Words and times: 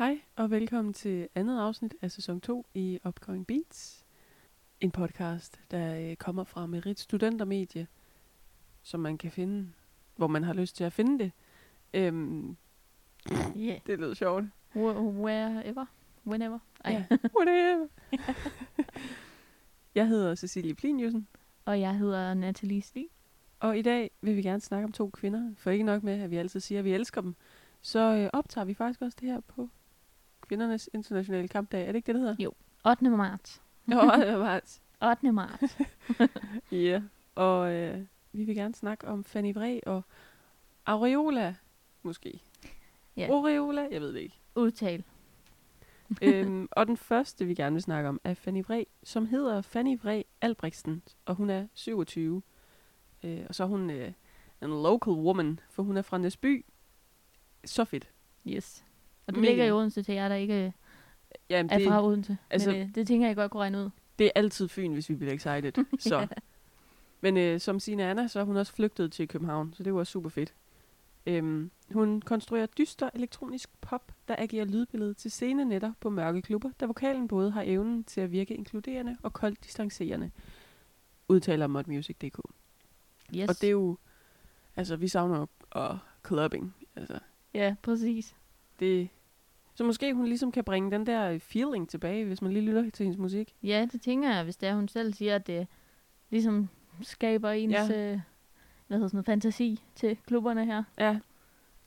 Hej 0.00 0.20
og 0.36 0.50
velkommen 0.50 0.94
til 0.94 1.28
andet 1.34 1.60
afsnit 1.60 1.94
af 2.02 2.10
sæson 2.10 2.40
2 2.40 2.66
i 2.74 2.98
Upcoming 3.08 3.46
Beats. 3.46 4.06
En 4.80 4.90
podcast, 4.90 5.60
der 5.70 6.10
øh, 6.10 6.16
kommer 6.16 6.44
fra 6.44 6.66
Merit 6.66 7.00
Studentermedie, 7.00 7.86
som 8.82 9.00
man 9.00 9.18
kan 9.18 9.30
finde, 9.30 9.68
hvor 10.16 10.26
man 10.26 10.44
har 10.44 10.52
lyst 10.52 10.76
til 10.76 10.84
at 10.84 10.92
finde 10.92 11.18
det. 11.24 11.32
Øhm, 11.94 12.56
Yeah. 13.56 13.80
det 13.86 13.98
lyder 13.98 14.14
sjovt. 14.14 14.44
Wherever. 14.76 15.86
Whenever. 16.26 16.58
Ej. 16.84 16.92
Ja, 16.92 17.04
whatever. 17.38 17.86
Jeg 19.94 20.08
hedder 20.08 20.34
Cecilie 20.34 20.74
Pliniusen, 20.74 21.28
Og 21.64 21.80
jeg 21.80 21.98
hedder 21.98 22.34
Nathalie 22.34 22.82
Stig. 22.82 23.08
og 23.58 23.78
i 23.78 23.82
dag 23.82 24.10
vil 24.20 24.36
vi 24.36 24.42
gerne 24.42 24.60
snakke 24.60 24.84
om 24.84 24.92
to 24.92 25.10
kvinder. 25.10 25.52
For 25.56 25.70
ikke 25.70 25.84
nok 25.84 26.02
med, 26.02 26.20
at 26.20 26.30
vi 26.30 26.36
altid 26.36 26.60
siger, 26.60 26.78
at 26.78 26.84
vi 26.84 26.92
elsker 26.94 27.20
dem, 27.20 27.34
så 27.80 28.00
øh, 28.16 28.30
optager 28.32 28.64
vi 28.64 28.74
faktisk 28.74 29.02
også 29.02 29.16
det 29.20 29.28
her 29.28 29.40
på 29.40 29.68
kvindernes 30.50 30.90
internationale 30.94 31.48
kampdag. 31.48 31.82
Er 31.82 31.86
det 31.86 31.94
ikke 31.94 32.06
det, 32.06 32.14
det 32.14 32.20
hedder? 32.20 32.50
8. 32.86 33.10
marts. 33.10 33.62
Jo, 33.92 34.00
det 34.00 34.32
var 34.32 34.38
marts. 34.38 34.82
8. 35.10 35.32
marts. 35.32 35.78
Ja, 36.72 37.02
og 37.34 37.72
øh, 37.72 38.00
vi 38.32 38.44
vil 38.44 38.54
gerne 38.54 38.74
snakke 38.74 39.08
om 39.08 39.24
Fanny 39.24 39.54
Vre 39.54 39.80
og 39.86 40.02
Aureola, 40.86 41.54
måske. 42.02 42.42
Ja. 43.16 43.26
Aureola, 43.26 43.88
jeg 43.90 44.00
ved 44.00 44.12
det 44.12 44.20
ikke. 44.20 44.38
Udtal. 44.54 45.04
øhm, 46.22 46.68
og 46.70 46.86
den 46.86 46.96
første, 46.96 47.44
vi 47.44 47.54
gerne 47.54 47.74
vil 47.74 47.82
snakke 47.82 48.08
om, 48.08 48.20
er 48.24 48.34
Fanny 48.34 48.64
Vre, 48.64 48.86
som 49.02 49.26
hedder 49.26 49.62
Fanny 49.62 49.98
Vre 50.02 50.24
Albrechtsen, 50.40 51.02
og 51.24 51.34
hun 51.34 51.50
er 51.50 51.66
27. 51.74 52.42
Øh, 53.22 53.44
og 53.48 53.54
så 53.54 53.62
er 53.62 53.68
hun 53.68 53.90
øh, 53.90 54.12
en 54.62 54.68
local 54.70 55.12
woman, 55.12 55.60
for 55.70 55.82
hun 55.82 55.96
er 55.96 56.02
fra 56.02 56.18
Næsby. 56.18 56.64
Så 57.64 57.84
fedt. 57.84 58.10
Yes. 58.46 58.84
Og 59.26 59.34
det 59.34 59.40
Mega. 59.40 59.50
ligger 59.50 59.64
i 59.64 59.70
Odense 59.72 60.02
til 60.02 60.14
jer, 60.14 60.28
der 60.28 60.34
ikke 60.36 60.72
Jamen, 61.50 61.70
er 61.72 61.78
det, 61.78 61.86
fra 61.86 62.04
Odense. 62.06 62.36
altså- 62.50 62.70
Men 62.72 62.80
øh, 62.88 62.94
det 62.94 63.06
tænker 63.06 63.26
jeg 63.26 63.36
godt 63.36 63.50
kunne 63.50 63.60
regne 63.62 63.78
ud. 63.78 63.90
det 64.18 64.26
er 64.26 64.30
altid 64.34 64.68
Fyn, 64.68 64.92
hvis 64.92 65.08
vi 65.08 65.14
bliver 65.14 65.32
excited. 65.34 65.84
Så. 65.98 66.26
Men 67.20 67.36
øh, 67.36 67.60
som 67.60 67.80
Sina 67.80 68.10
Anna, 68.10 68.26
så 68.28 68.40
er 68.40 68.44
hun 68.44 68.56
også 68.56 68.72
flygtet 68.72 69.12
til 69.12 69.28
København, 69.28 69.72
så 69.76 69.82
det 69.82 69.94
var 69.94 70.04
super 70.04 70.28
fedt. 70.30 70.54
Øhm, 71.26 71.70
hun 71.92 72.20
konstruerer 72.22 72.66
dyster 72.66 73.10
elektronisk 73.14 73.70
pop, 73.80 74.12
der 74.28 74.34
agerer 74.38 74.64
lydbilledet 74.64 75.16
til 75.16 75.30
scenenetter 75.30 75.92
på 76.00 76.10
mørke 76.10 76.42
klubber, 76.42 76.70
da 76.80 76.86
vokalen 76.86 77.28
både 77.28 77.50
har 77.50 77.62
evnen 77.66 78.04
til 78.04 78.20
at 78.20 78.32
virke 78.32 78.54
inkluderende 78.54 79.16
og 79.22 79.32
koldt 79.32 79.64
distancerende, 79.64 80.30
udtaler 81.28 81.66
modmusic.dk. 81.66 82.38
Yes. 83.36 83.48
Og 83.48 83.54
det 83.60 83.64
er 83.64 83.70
jo, 83.70 83.96
altså 84.76 84.96
vi 84.96 85.08
savner 85.08 85.38
jo 85.38 85.46
og 85.70 85.98
clubbing, 86.26 86.74
altså 86.96 87.18
Ja, 87.54 87.74
præcis. 87.82 88.36
Det, 88.80 89.08
så 89.74 89.84
måske 89.84 90.14
hun 90.14 90.24
ligesom 90.26 90.52
kan 90.52 90.64
bringe 90.64 90.90
den 90.90 91.06
der 91.06 91.38
feeling 91.38 91.88
tilbage, 91.88 92.24
hvis 92.24 92.42
man 92.42 92.52
lige 92.52 92.64
lytter 92.64 92.90
til 92.90 93.04
hendes 93.04 93.18
musik. 93.18 93.54
Ja, 93.62 93.86
det 93.92 94.02
tænker 94.02 94.34
jeg, 94.34 94.44
hvis 94.44 94.56
det 94.56 94.68
er, 94.68 94.74
hun 94.74 94.88
selv 94.88 95.14
siger, 95.14 95.34
at 95.34 95.46
det 95.46 95.66
ligesom 96.30 96.68
skaber 97.02 97.50
ens 97.50 97.72
Ja. 97.72 97.82
øh, 97.82 98.20
hvad 98.86 98.98
hedder 98.98 99.08
sådan 99.08 99.16
noget, 99.16 99.26
fantasi 99.26 99.82
til 99.94 100.18
klubberne 100.26 100.64
her. 100.64 100.82
Ja. 100.98 101.18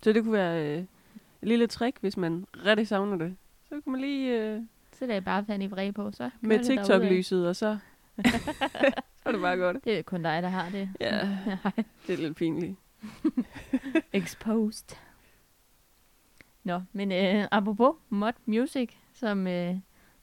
Så 0.03 0.13
det 0.13 0.23
kunne 0.23 0.33
være 0.33 0.65
øh, 0.77 0.77
et 1.41 1.47
lille 1.47 1.67
trick, 1.67 1.97
hvis 2.01 2.17
man 2.17 2.45
rigtig 2.65 2.87
savner 2.87 3.17
det. 3.17 3.35
Så 3.69 3.81
kunne 3.81 3.91
man 3.91 4.01
lige 4.01 4.41
øh, 4.41 4.61
Så 4.93 5.05
det 5.07 5.15
er 5.15 5.19
bare 5.19 5.45
Fanny 5.45 5.69
Vre 5.69 5.91
på, 5.91 6.11
så 6.11 6.29
med. 6.41 6.63
TikTok-lyset, 6.63 7.47
og 7.47 7.55
så, 7.55 7.77
så 8.23 9.25
er 9.25 9.31
det 9.31 9.41
bare 9.41 9.57
godt. 9.57 9.85
Det 9.85 9.97
er 9.99 10.01
kun 10.01 10.23
dig, 10.23 10.43
der 10.43 10.49
har 10.49 10.69
det. 10.69 10.89
Ja, 10.99 11.37
det 12.07 12.13
er 12.13 12.17
lidt 12.17 12.35
pinligt. 12.37 12.75
Exposed. 14.13 14.97
Nå, 16.63 16.81
men 16.93 17.11
øh, 17.11 17.47
apropos 17.51 17.95
mod 18.09 18.31
music, 18.45 18.89
som, 19.13 19.47
øh, 19.47 19.75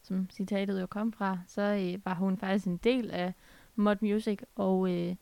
som 0.03 0.31
citatet 0.31 0.81
jo 0.81 0.87
kom 0.87 1.13
fra, 1.13 1.39
så 1.47 1.63
øh, 1.63 2.05
var 2.07 2.15
hun 2.15 2.37
faktisk 2.39 2.67
en 2.67 2.77
del 2.77 3.11
af 3.11 3.33
mod 3.77 3.97
music, 4.01 4.39
og 4.57 4.91
øh, 4.93 5.15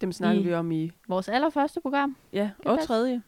Dem 0.00 0.12
snakker 0.12 0.40
I- 0.42 0.44
vi 0.44 0.54
om 0.54 0.72
i, 0.72 0.90
vores 1.08 1.28
allerførste 1.28 1.80
program, 1.80 2.16
ja, 2.32 2.50
og 2.58 2.76
passe? 2.76 2.86
tredje. 2.88 3.22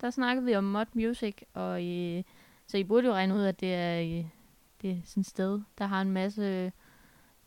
der 0.00 0.10
snakkede 0.10 0.46
vi 0.46 0.54
om 0.54 0.64
mod 0.64 0.84
music, 0.94 1.36
og 1.54 1.86
øh, 1.86 2.22
så 2.66 2.76
I 2.78 2.84
burde 2.84 3.06
jo 3.06 3.12
regne 3.12 3.34
ud, 3.34 3.42
at 3.42 3.60
det 3.60 3.74
er, 3.74 4.00
øh, 4.00 4.24
det 4.82 4.90
er 4.90 4.96
sådan 5.04 5.20
et 5.20 5.26
sted, 5.26 5.60
der 5.78 5.86
har 5.86 6.00
en 6.02 6.10
masse 6.10 6.72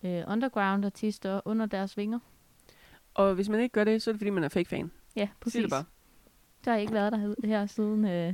øh, 0.03 0.23
underground 0.27 0.85
artister 0.85 1.41
under 1.45 1.65
deres 1.65 1.97
vinger. 1.97 2.19
Og 3.13 3.33
hvis 3.35 3.49
man 3.49 3.59
ikke 3.59 3.73
gør 3.73 3.83
det, 3.83 4.01
så 4.01 4.09
er 4.09 4.13
det 4.13 4.19
fordi, 4.19 4.29
man 4.29 4.43
er 4.43 4.49
fake 4.49 4.69
fan. 4.69 4.91
Ja, 5.15 5.21
Sig 5.25 5.29
præcis. 5.41 5.61
det 5.61 5.69
bare. 5.69 5.83
Der 6.65 6.71
har 6.71 6.77
ikke 6.77 6.93
været 6.93 7.11
der 7.11 7.35
her 7.47 7.65
siden 7.65 8.05
øh, 8.05 8.33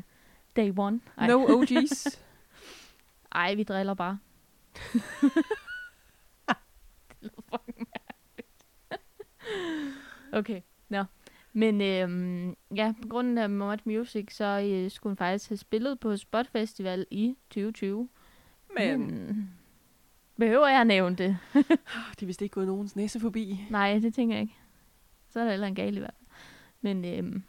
day 0.55 0.73
one. 0.77 0.99
Ej. 1.17 1.27
No 1.27 1.45
OG's. 1.45 2.19
Ej, 3.35 3.55
vi 3.55 3.63
driller 3.63 3.93
bare. 3.93 4.19
det 7.21 7.31
fucking 7.49 7.87
okay, 10.39 10.61
nå. 10.89 11.03
Men 11.53 11.81
øhm, 11.81 12.55
ja, 12.75 12.93
på 13.01 13.07
grund 13.07 13.39
af 13.39 13.49
Mod 13.49 13.77
Music, 13.85 14.35
så 14.35 14.45
øh, 14.45 14.91
skulle 14.91 15.11
hun 15.11 15.17
faktisk 15.17 15.49
have 15.49 15.57
spillet 15.57 15.99
på 15.99 16.17
Spot 16.17 16.47
Festival 16.47 17.05
i 17.11 17.35
2020. 17.49 18.09
Men 18.77 19.53
behøver 20.37 20.67
jeg 20.67 20.81
at 20.81 20.87
nævne 20.87 21.15
det? 21.15 21.37
de 22.19 22.21
er 22.21 22.25
vist 22.25 22.41
ikke 22.41 22.53
gået 22.53 22.67
nogens 22.67 22.95
næse 22.95 23.19
forbi. 23.19 23.67
Nej, 23.69 23.99
det 23.99 24.13
tænker 24.13 24.35
jeg 24.35 24.41
ikke. 24.41 24.55
Så 25.29 25.39
er 25.39 25.43
der 25.43 25.51
heller 25.51 25.67
en 25.67 25.75
gal 25.75 25.95
i 25.95 25.99
hvert 25.99 26.13
fald. 26.17 26.27
Men 26.81 27.05
øhm, 27.05 27.43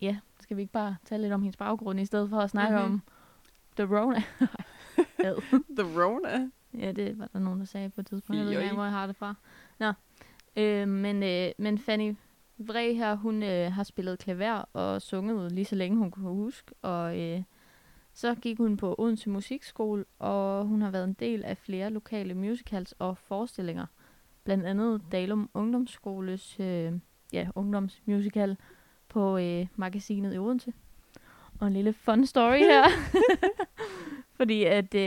ja, 0.00 0.16
skal 0.40 0.56
vi 0.56 0.62
ikke 0.62 0.72
bare 0.72 0.96
tale 1.04 1.22
lidt 1.22 1.32
om 1.32 1.42
hendes 1.42 1.56
baggrund, 1.56 2.00
i 2.00 2.04
stedet 2.04 2.30
for 2.30 2.38
at 2.38 2.50
snakke 2.50 2.74
Mhm. 2.76 2.82
mm-hmm. 2.84 2.94
om 2.94 3.86
The 3.86 3.98
Rona? 3.98 4.22
The 5.78 6.02
Rona. 6.02 6.50
Ja, 6.78 6.92
det 6.92 7.18
var 7.18 7.28
der 7.32 7.38
nogen, 7.38 7.58
der 7.60 7.66
sagde 7.66 7.88
på 7.90 8.00
et 8.00 8.06
tidspunkt. 8.06 8.38
Jeg 8.38 8.46
ved 8.46 8.60
ikke 8.62 8.74
hvor 8.74 8.84
jeg 8.84 8.92
har 8.92 9.06
det 9.06 9.16
fra. 9.16 9.34
Nå. 9.78 9.92
Øh, 10.56 10.88
men, 10.88 11.22
øh, 11.22 11.50
men 11.58 11.78
Fanny 11.78 12.14
Vre 12.58 12.94
her, 12.94 13.14
hun 13.14 13.42
øh, 13.42 13.72
har 13.72 13.82
spillet 13.82 14.18
klaver 14.18 14.64
og 14.72 15.02
sunget 15.02 15.52
lige 15.52 15.64
så 15.64 15.74
længe 15.76 15.98
hun 15.98 16.10
kunne 16.10 16.28
huske. 16.30 16.74
Og 16.82 17.20
øh, 17.20 17.42
så 18.14 18.34
gik 18.34 18.58
hun 18.58 18.76
på 18.76 18.94
Odense 18.98 19.30
Musikskole, 19.30 20.04
og 20.18 20.64
hun 20.66 20.82
har 20.82 20.90
været 20.90 21.04
en 21.04 21.12
del 21.12 21.44
af 21.44 21.56
flere 21.58 21.90
lokale 21.90 22.34
musicals 22.34 22.92
og 22.98 23.18
forestillinger. 23.18 23.86
Blandt 24.44 24.66
andet 24.66 25.02
Dalum 25.12 25.50
Ungdomsskoles 25.54 26.60
øh, 26.60 26.92
ja, 27.32 27.48
ungdomsmusical 27.54 28.56
på 29.16 29.38
øh, 29.38 29.66
magasinet 29.76 30.34
i 30.34 30.38
Odense. 30.38 30.72
Og 31.60 31.66
en 31.66 31.72
lille 31.72 31.92
fun 31.92 32.26
story 32.26 32.58
her. 32.58 32.84
Fordi 34.36 34.64
at 34.64 34.94
øh, 34.94 35.00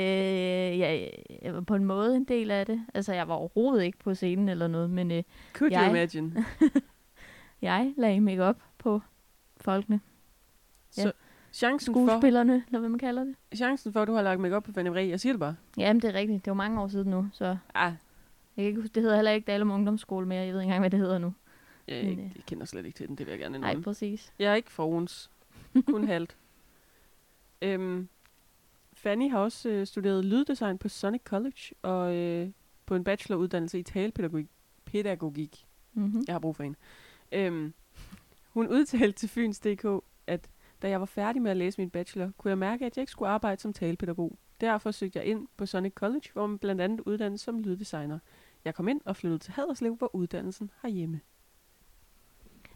ja, 0.79 1.07
jeg 1.41 1.53
var 1.53 1.61
på 1.61 1.75
en 1.75 1.85
måde 1.85 2.15
en 2.15 2.23
del 2.23 2.51
af 2.51 2.65
det. 2.65 2.85
Altså, 2.93 3.13
jeg 3.13 3.27
var 3.27 3.33
overhovedet 3.35 3.83
ikke 3.83 3.97
på 3.97 4.13
scenen 4.13 4.49
eller 4.49 4.67
noget, 4.67 4.89
men 4.89 5.11
øh, 5.11 5.23
Could 5.53 5.71
you 5.71 5.79
Jeg- 5.79 5.89
imagine? 5.89 6.45
jeg 7.61 7.93
lagde 7.97 8.19
make 8.21 8.53
på 8.77 9.01
folkene. 9.61 9.99
Ja. 10.97 11.01
Så 11.01 11.11
chancen 11.53 11.93
for, 11.93 12.07
Skuespillerne, 12.07 12.63
eller 12.67 12.79
hvad 12.79 12.89
man 12.89 12.99
kalder 12.99 13.23
det. 13.23 13.35
chancen 13.55 13.93
for, 13.93 14.01
at 14.01 14.07
du 14.07 14.13
har 14.13 14.21
lagt 14.21 14.39
mig 14.41 14.53
op 14.53 14.63
på 14.63 14.71
Fanny 14.71 14.89
Vre, 14.89 15.07
jeg 15.07 15.19
siger 15.19 15.33
det 15.33 15.39
bare. 15.39 15.55
Jamen, 15.77 16.01
det 16.01 16.09
er 16.09 16.13
rigtigt. 16.13 16.45
Det 16.45 16.51
var 16.51 16.55
mange 16.55 16.81
år 16.81 16.87
siden 16.87 17.11
nu, 17.11 17.27
så 17.33 17.45
Ah, 17.73 17.91
jeg 17.91 18.63
kan 18.63 18.63
ikke 18.63 18.81
huske, 18.81 18.93
det 18.95 19.03
hedder 19.03 19.15
heller 19.15 19.31
ikke 19.31 19.45
Dalum 19.51 19.71
Ungdomsskole 19.71 20.27
mere. 20.27 20.39
Jeg 20.39 20.53
ved 20.53 20.61
ikke 20.61 20.63
engang, 20.63 20.81
hvad 20.81 20.89
det 20.89 20.99
hedder 20.99 21.17
nu. 21.17 21.33
Jeg, 21.95 22.05
Men, 22.05 22.19
jeg, 22.35 22.43
kender 22.45 22.65
slet 22.65 22.85
ikke 22.85 22.97
til 22.97 23.07
den, 23.07 23.15
det 23.15 23.25
vil 23.25 23.31
jeg 23.31 23.39
gerne 23.39 23.59
Nej, 23.59 23.69
indrømme. 23.69 23.83
præcis. 23.83 24.33
Jeg 24.39 24.51
er 24.51 24.55
ikke 24.55 24.71
fra 24.71 24.87
Odense. 24.87 25.29
Kun 25.87 26.07
halvt. 26.13 26.37
Øhm, 27.61 28.09
Fanny 28.93 29.29
har 29.31 29.39
også 29.39 29.69
øh, 29.69 29.87
studeret 29.87 30.25
lyddesign 30.25 30.77
på 30.77 30.89
Sonic 30.89 31.21
College 31.23 31.59
og 31.81 32.15
øh, 32.15 32.49
på 32.85 32.95
en 32.95 33.03
bacheloruddannelse 33.03 33.79
i 33.79 33.83
talepædagogik. 33.83 34.47
Pædagogik. 34.85 35.65
Mm-hmm. 35.93 36.23
Jeg 36.27 36.33
har 36.33 36.39
brug 36.39 36.55
for 36.55 36.63
en. 36.63 36.75
Øhm, 37.31 37.73
hun 38.49 38.67
udtalte 38.67 39.19
til 39.19 39.29
Fyns.dk, 39.29 40.03
at 40.27 40.49
da 40.81 40.89
jeg 40.89 40.99
var 40.99 41.05
færdig 41.05 41.41
med 41.41 41.51
at 41.51 41.57
læse 41.57 41.81
min 41.81 41.89
bachelor, 41.89 42.31
kunne 42.37 42.49
jeg 42.49 42.57
mærke, 42.57 42.85
at 42.85 42.97
jeg 42.97 43.01
ikke 43.01 43.11
skulle 43.11 43.29
arbejde 43.29 43.61
som 43.61 43.73
talepædagog. 43.73 44.37
Derfor 44.61 44.91
søgte 44.91 45.19
jeg 45.19 45.25
ind 45.25 45.47
på 45.57 45.65
Sonic 45.65 45.93
College, 45.93 46.29
hvor 46.33 46.47
man 46.47 46.57
blandt 46.59 46.81
andet 46.81 46.99
uddannes 46.99 47.41
som 47.41 47.59
lyddesigner. 47.59 48.19
Jeg 48.65 48.75
kom 48.75 48.87
ind 48.87 49.01
og 49.05 49.15
flyttede 49.15 49.39
til 49.39 49.53
Haderslev, 49.53 49.95
hvor 49.95 50.15
uddannelsen 50.15 50.71
har 50.77 50.89
hjemme. 50.89 51.19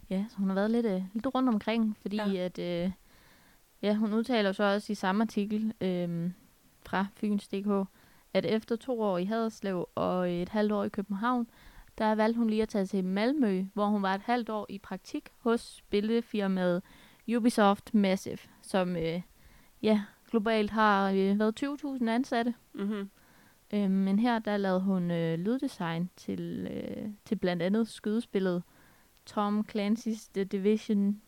Ja, 0.10 0.26
så 0.30 0.38
hun 0.38 0.48
har 0.48 0.56
været 0.56 0.72
lidt, 0.72 0.86
øh, 0.86 1.04
lidt 1.14 1.28
rundt 1.36 1.50
omkring, 1.50 1.98
fordi 2.02 2.16
Ja. 2.16 2.34
at, 2.46 2.60
øh, 2.60 2.92
ja, 3.82 3.96
hun 3.96 4.14
udtaler 4.14 4.52
så 4.52 4.64
også 4.64 4.92
i 4.92 4.96
samme 4.96 5.22
artikel 5.24 5.74
øh, 5.82 6.32
fra 6.86 7.06
Fyns.dk, 7.16 7.88
at 8.34 8.46
efter 8.46 8.76
to 8.76 9.02
år 9.02 9.18
i 9.18 9.26
Haderslev 9.26 9.90
og 9.96 10.32
et 10.32 10.50
halvt 10.50 10.72
år 10.72 10.84
i 10.84 10.90
København, 10.90 11.48
der 11.98 12.16
valgte 12.16 12.38
hun 12.38 12.50
lige 12.50 12.62
at 12.62 12.70
tage 12.70 12.86
til 12.86 13.04
Malmø, 13.06 13.64
hvor 13.74 13.86
hun 13.86 14.02
var 14.02 14.16
et 14.16 14.22
halvt 14.22 14.50
år 14.50 14.66
i 14.70 14.78
praktik 14.78 15.30
hos 15.40 15.62
spillefirmaet 15.62 16.82
Ubisoft 17.38 17.94
Massive, 17.94 18.38
som 18.62 18.96
øh, 18.96 19.22
ja, 19.82 20.02
globalt 20.32 20.72
har 20.72 21.10
øh, 21.12 21.40
været 21.40 21.64
20.000 21.64 22.10
ansatte. 22.10 22.54
Mm-hmm. 22.74 23.10
Øh, 23.74 23.92
men 23.92 24.20
her 24.20 24.40
der 24.40 24.58
lavede 24.58 24.82
hun 24.82 25.12
øh, 25.12 25.40
lyddesign 25.40 26.10
til, 26.16 26.68
øh, 26.72 27.08
til 27.26 27.36
blandt 27.36 27.62
andet 27.62 27.88
skydespillet 27.88 28.64
Tom 29.25 29.66
Clancy's 29.72 30.30
The 30.34 30.44
Division 30.44 31.22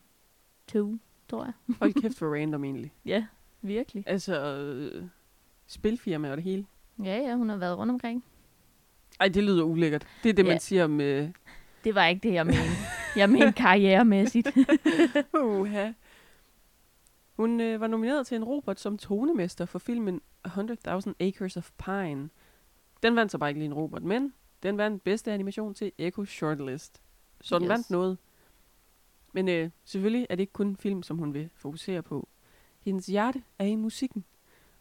2, 0.66 0.98
tror 1.28 1.44
jeg. 1.44 1.52
Hold 1.80 1.92
kæft 2.02 2.18
for 2.18 2.34
random 2.34 2.64
egentlig. 2.64 2.92
Ja, 3.04 3.26
Virkelig. 3.62 4.04
Altså, 4.06 4.40
øh, 4.56 5.04
spilfirma 5.66 6.30
og 6.30 6.36
det 6.36 6.44
hele. 6.44 6.66
Ja, 7.04 7.18
ja, 7.18 7.34
hun 7.36 7.48
har 7.48 7.56
været 7.56 7.78
rundt 7.78 7.90
omkring. 7.90 8.24
Ej, 9.20 9.28
det 9.28 9.44
lyder 9.44 9.62
ulækkert. 9.64 10.06
Det 10.22 10.28
er 10.28 10.32
det, 10.34 10.44
Ja. 10.44 10.48
man 10.48 10.60
siger 10.60 10.84
om... 10.84 11.00
Øh, 11.00 11.28
Det 11.84 11.94
var 11.94 12.06
ikke 12.06 12.28
det, 12.28 12.34
jeg 12.34 12.46
mente. 12.46 12.60
Jeg 13.16 13.30
mente 13.30 13.52
karrieremæssigt. 13.62 14.48
uha. 15.44 15.92
Hun 17.36 17.60
øh, 17.60 17.80
var 17.80 17.86
nomineret 17.86 18.26
til 18.26 18.36
en 18.36 18.44
Robert 18.44 18.80
som 18.80 18.98
tonemester 18.98 19.64
for 19.66 19.78
filmen 19.78 20.20
100.000 20.46 21.12
Acres 21.20 21.56
of 21.56 21.70
Pine. 21.84 22.28
Den 23.02 23.16
vandt 23.16 23.32
så 23.32 23.38
bare 23.38 23.50
ikke 23.50 23.58
lige 23.60 23.66
en 23.66 23.74
Robert, 23.74 24.02
men 24.02 24.32
den 24.62 24.78
vandt 24.78 25.04
bedste 25.04 25.32
animation 25.32 25.74
til 25.74 25.92
Echo 25.98 26.24
Shortlist. 26.24 27.02
Så 27.46 27.58
den 27.58 27.64
Yes. 27.64 27.68
vandt 27.68 27.90
noget. 27.90 28.18
Men 29.32 29.48
øh, 29.48 29.70
selvfølgelig 29.84 30.26
er 30.30 30.34
det 30.34 30.40
ikke 30.40 30.52
kun 30.52 30.76
film, 30.76 31.02
som 31.02 31.18
hun 31.18 31.34
vil 31.34 31.48
fokusere 31.54 32.02
på. 32.02 32.28
Hendes 32.80 33.06
hjerte 33.06 33.42
er 33.58 33.64
i 33.64 33.74
musikken. 33.74 34.24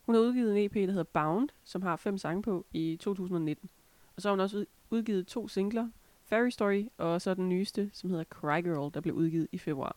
Hun 0.05 0.15
har 0.15 0.21
udgivet 0.21 0.51
en 0.51 0.57
EP, 0.65 0.73
der 0.73 0.79
hedder 0.91 1.03
Bound, 1.03 1.49
som 1.63 1.81
har 1.81 1.95
fem 1.95 2.17
sange 2.17 2.41
på 2.41 2.65
i 2.73 2.97
2019. 3.01 3.69
Og 4.15 4.21
så 4.21 4.27
har 4.29 4.33
hun 4.33 4.39
også 4.39 4.57
ud- 4.57 4.65
udgivet 4.89 5.27
to 5.27 5.47
singler, 5.47 5.89
Fairy 6.23 6.49
Story, 6.49 6.85
og 6.97 7.21
så 7.21 7.33
den 7.33 7.49
nyeste, 7.49 7.89
som 7.93 8.09
hedder 8.09 8.23
Cry 8.23 8.61
Girl, 8.63 8.93
der 8.93 9.01
blev 9.01 9.15
udgivet 9.15 9.47
i 9.51 9.57
februar. 9.57 9.95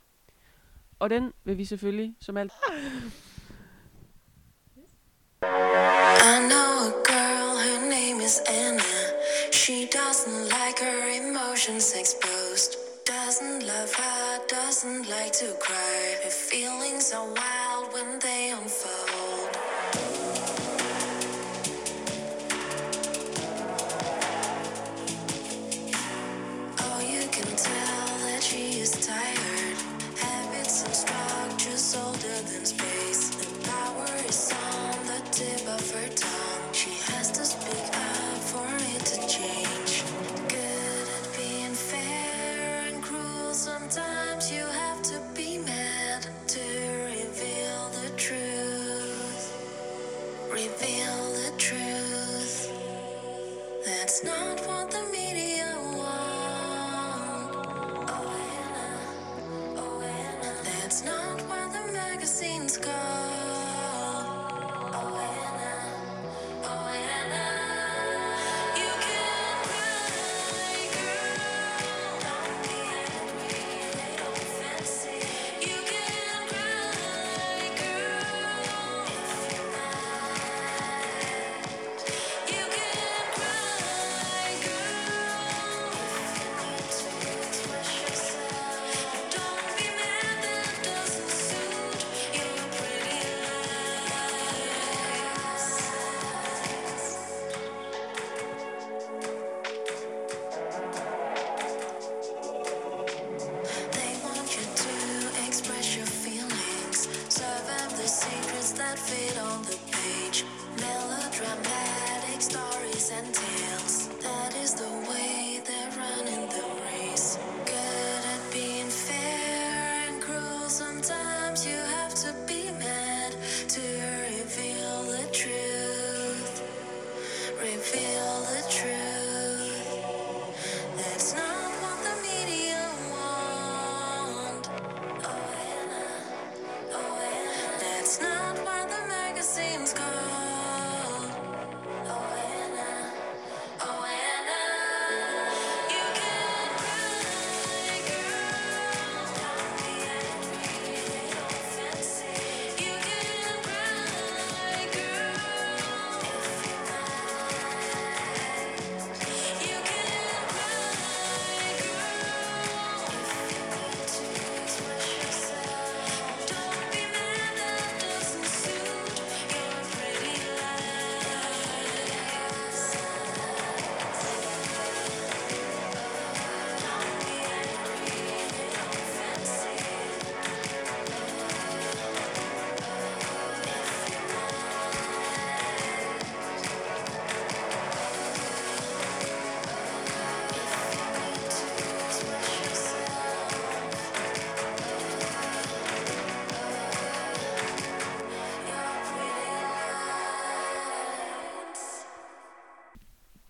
Og 0.98 1.10
den 1.10 1.32
vil 1.44 1.58
vi 1.58 1.64
selvfølgelig, 1.64 2.14
som 2.20 2.36
alt... 2.36 2.52
I 5.42 6.40
know 6.50 6.70
a 6.88 6.92
girl, 7.10 7.56
her 7.66 7.80
name 7.90 8.24
is 8.24 8.38
Anna. 8.48 8.87
She 9.68 9.84
doesn't 9.84 10.48
like 10.48 10.78
her 10.78 11.10
emotions 11.10 11.92
exposed. 11.94 12.78
Doesn't 13.04 13.66
love 13.66 13.92
her, 13.92 14.46
doesn't 14.48 15.10
like 15.10 15.32
to 15.32 15.52
cry. 15.60 16.16
Her 16.24 16.30
feelings 16.30 17.12
are 17.12 17.26
wild 17.26 17.92
when 17.92 18.18
they 18.18 18.50
unfold. 18.50 19.27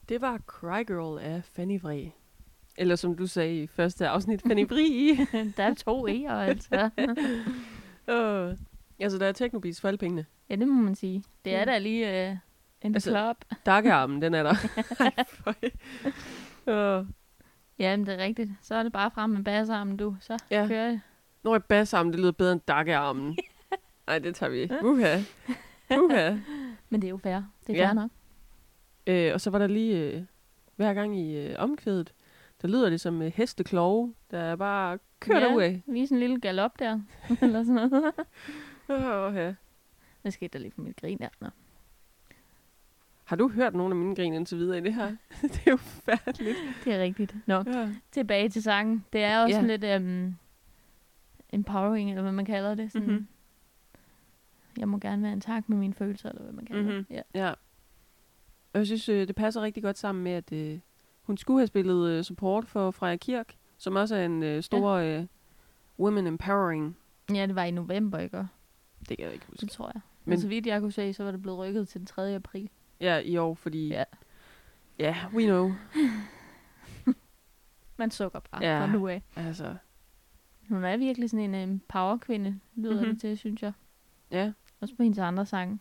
Det 0.09 0.21
var 0.21 0.39
Cry 0.47 0.87
Girl 0.87 1.19
af 1.19 1.45
Fanny 1.45 1.81
Vre. 1.81 2.11
Eller 2.77 2.97
som 2.97 3.17
du 3.17 3.27
sagde 3.27 3.63
i 3.63 3.67
første 3.67 4.09
afsnit, 4.09 4.43
Fanny 4.43 4.67
Vri. 4.69 5.19
Der 5.57 5.63
er 5.65 5.75
to 5.75 6.09
E'er, 6.09 6.33
altså. 6.33 6.75
uh, 8.13 8.59
altså, 9.05 9.19
der 9.19 9.27
er 9.27 9.33
Technobeats 9.33 9.81
for 9.81 9.89
alle 9.89 9.99
pengene. 9.99 10.27
Ja, 10.51 10.57
det 10.57 10.69
må 10.69 10.83
man 10.83 10.95
sige. 10.95 11.25
Det 11.45 11.55
er 11.55 11.61
Mm. 11.65 11.67
da 11.67 11.79
lige 11.79 12.31
uh, 12.31 12.37
en 12.83 12.95
Altså- 12.95 13.11
club. 13.11 13.37
Dakkearmen, 13.67 14.23
den 14.23 14.35
er 14.35 14.43
der. 14.43 14.55
Uh, 16.67 17.07
Ja, 17.79 17.97
men 17.97 18.07
det 18.07 18.15
er 18.15 18.19
rigtigt. 18.25 18.51
Så 18.63 18.75
er 18.75 18.83
det 18.83 18.93
bare 18.93 19.11
frem 19.11 19.31
med 19.31 19.45
bassarmen, 19.45 19.97
du. 19.97 20.17
Så 20.21 20.39
Ja. 20.51 20.67
kører 20.69 20.91
det. 20.91 21.01
nu 21.45 21.53
er 21.53 21.59
bassarmen, 21.59 22.13
det 22.13 22.21
lyder 22.21 22.33
bedre 22.33 22.53
end 22.53 22.61
dakkearmen. 22.69 23.37
Nej, 24.07 24.19
det 24.19 24.35
tager 24.35 24.51
vi. 24.51 24.71
Uha. 24.85 25.19
Uha. 25.99 26.37
Men 26.89 27.03
det 27.03 27.09
er 27.09 27.11
jo 27.11 27.17
fair. 27.17 27.43
Det 27.67 27.75
er 27.75 27.79
Ja. 27.79 27.87
fair 27.87 27.93
nok. 27.95 28.11
Øh, 29.09 29.35
og 29.35 29.41
så 29.41 29.51
var 29.51 29.59
der 29.59 29.67
lige 29.67 29.99
øh, 30.15 30.23
hver 30.77 30.95
gang 30.95 31.19
i 31.21 31.37
øh, 31.47 31.55
omkvædet, 31.59 32.13
der 32.63 32.69
lyder 32.69 32.91
det 32.91 33.01
som 33.01 33.23
øh, 33.23 33.33
hesteklove, 33.35 34.15
der 34.31 34.39
er 34.39 34.57
bare 34.57 34.99
kørt 35.21 35.43
Ja. 35.43 35.53
away. 35.53 35.79
Vise 35.87 36.15
en 36.15 36.21
lille 36.21 36.41
galop 36.41 36.79
der. 36.79 37.01
Eller 37.43 37.65
sådan 37.65 37.91
noget. 37.91 38.13
Oh, 38.89 39.35
ja. 39.37 39.55
Det 40.25 40.33
skete 40.33 40.49
der 40.53 40.59
lige 40.59 40.71
for 40.73 40.81
mit 40.83 40.97
grin 40.97 41.19
der. 41.19 41.29
Nå. 41.41 41.49
Har 43.25 43.37
du 43.37 43.49
hørt 43.49 43.75
nogle 43.75 43.93
af 43.93 43.97
mine 43.97 44.17
grin 44.17 44.35
indtil 44.35 44.59
videre 44.59 44.79
i 44.79 44.81
det 44.81 44.95
her? 44.95 45.07
det 45.43 45.63
er 45.67 45.71
jo 45.71 45.77
færdigt. 45.77 46.57
Det 46.85 46.95
er 46.95 47.03
rigtigt. 47.03 47.37
Nå, 47.47 47.55
Ja. 47.67 47.89
tilbage 48.13 48.49
til 48.49 48.63
sangen. 48.63 49.05
Det 49.13 49.23
er 49.25 49.43
også 49.43 49.61
Ja. 49.61 49.77
lidt 49.77 50.03
um, 50.03 50.37
empowering, 51.53 52.11
eller 52.11 52.23
hvad 52.23 52.33
man 52.33 52.45
kalder 52.45 52.75
det. 52.75 52.93
Sådan, 52.93 53.07
Mhm. 53.07 53.15
mm-hmm. 53.17 53.27
jeg 54.79 54.89
må 54.89 54.99
gerne 54.99 55.23
være 55.23 55.33
en 55.33 55.41
tak 55.41 55.69
med 55.69 55.77
mine 55.79 55.95
følelser, 55.95 56.29
eller 56.29 56.43
hvad 56.43 56.53
man 56.53 56.65
kalder 56.67 56.83
Mhm. 56.83 57.05
det. 57.05 57.07
Ja. 57.11 57.23
Ja. 57.47 57.53
Og 58.73 58.79
jeg 58.79 58.87
synes, 58.87 59.09
øh, 59.09 59.29
det 59.29 59.37
passer 59.37 59.61
rigtig 59.63 59.83
godt 59.83 59.99
sammen 59.99 60.25
med, 60.25 60.33
at 60.33 60.53
øh, 60.53 60.79
hun 61.23 61.37
skulle 61.37 61.61
have 61.61 61.67
spillet 61.67 62.09
øh, 62.11 62.25
support 62.25 62.67
for 62.67 62.91
Freja 62.91 63.17
Kirk, 63.17 63.55
som 63.79 63.97
også 63.97 64.17
er 64.17 64.25
en 64.25 64.43
øh, 64.43 64.63
stor 64.63 64.89
øh, 64.91 65.25
women 65.99 66.27
empowering. 66.27 66.97
ja, 67.35 67.47
det 67.47 67.55
var 67.55 67.65
i 67.65 67.71
november, 67.71 68.19
ikke? 68.19 68.47
Det 69.09 69.17
kan 69.19 69.25
jeg 69.27 69.33
ikke 69.35 69.47
huske. 69.49 69.61
Det 69.61 69.71
tror 69.71 69.91
jeg. 69.95 70.01
Men, 70.25 70.31
Men- 70.31 70.41
så 70.41 70.49
vidt 70.49 70.67
jeg 70.67 70.81
kunne 70.81 70.93
se, 70.93 71.13
så 71.13 71.25
var 71.25 71.31
det 71.31 71.43
blevet 71.43 71.59
rykket 71.59 71.89
til 71.89 71.99
den 71.99 72.07
3. 72.07 72.35
april. 72.35 72.71
Ja, 73.01 73.19
i 73.19 73.37
år, 73.37 73.55
fordi... 73.55 73.89
Ja. 73.89 74.05
Ja, 74.99 75.17
we 75.35 75.45
know. 75.45 75.73
Man 77.97 78.11
sukker 78.11 78.41
bare 78.41 78.65
Ja. 78.65 78.79
ja. 78.79 78.85
fra 78.85 78.93
nu 78.93 79.09
af. 79.09 79.23
Altså, 79.37 79.77
Hun 80.69 80.85
er 80.85 80.97
virkelig 80.97 81.31
sådan 81.31 81.55
en 81.55 81.71
um, 81.71 81.81
powerkvinde, 81.89 82.61
lyder 82.77 82.91
Mhm. 82.95 82.99
mm-hmm. 83.01 83.15
det 83.15 83.21
til, 83.21 83.39
synes 83.39 83.63
jeg. 83.63 83.73
ja. 84.31 84.53
Også 84.81 84.95
på 84.97 85.03
hendes 85.03 85.19
andre 85.19 85.47
sange. 85.47 85.79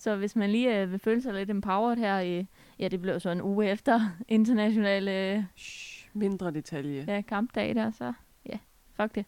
Så 0.00 0.16
hvis 0.16 0.36
man 0.36 0.50
lige 0.50 0.80
øh, 0.82 0.90
vil 0.90 0.98
føle 0.98 1.22
sig 1.22 1.34
lidt 1.34 1.50
empowered 1.50 1.96
her, 1.96 2.20
i, 2.20 2.46
ja, 2.78 2.88
det 2.88 3.00
blev 3.00 3.20
så 3.20 3.30
en 3.30 3.42
uge 3.42 3.70
efter 3.70 4.00
international 4.28 5.08
øh, 5.08 5.44
Shh, 5.56 6.08
mindre 6.12 6.50
detalje. 6.50 7.04
ja, 7.08 7.20
kampdag 7.20 7.74
der, 7.74 7.90
så 7.90 8.12
ja, 8.46 8.58
fuck 8.94 9.14
det. 9.14 9.24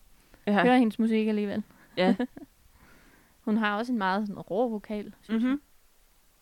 Ja. 0.47 0.63
Hør 0.65 0.77
hendes 0.77 0.99
musik 0.99 1.29
alligevel. 1.29 1.63
ja. 1.97 2.17
Hun 3.45 3.57
har 3.57 3.79
også 3.79 3.93
en 3.93 3.99
meget 3.99 4.27
sådan 4.27 4.41
rå 4.41 4.69
vokal, 4.69 5.15
synes 5.23 5.43
mm-hmm. 5.43 5.61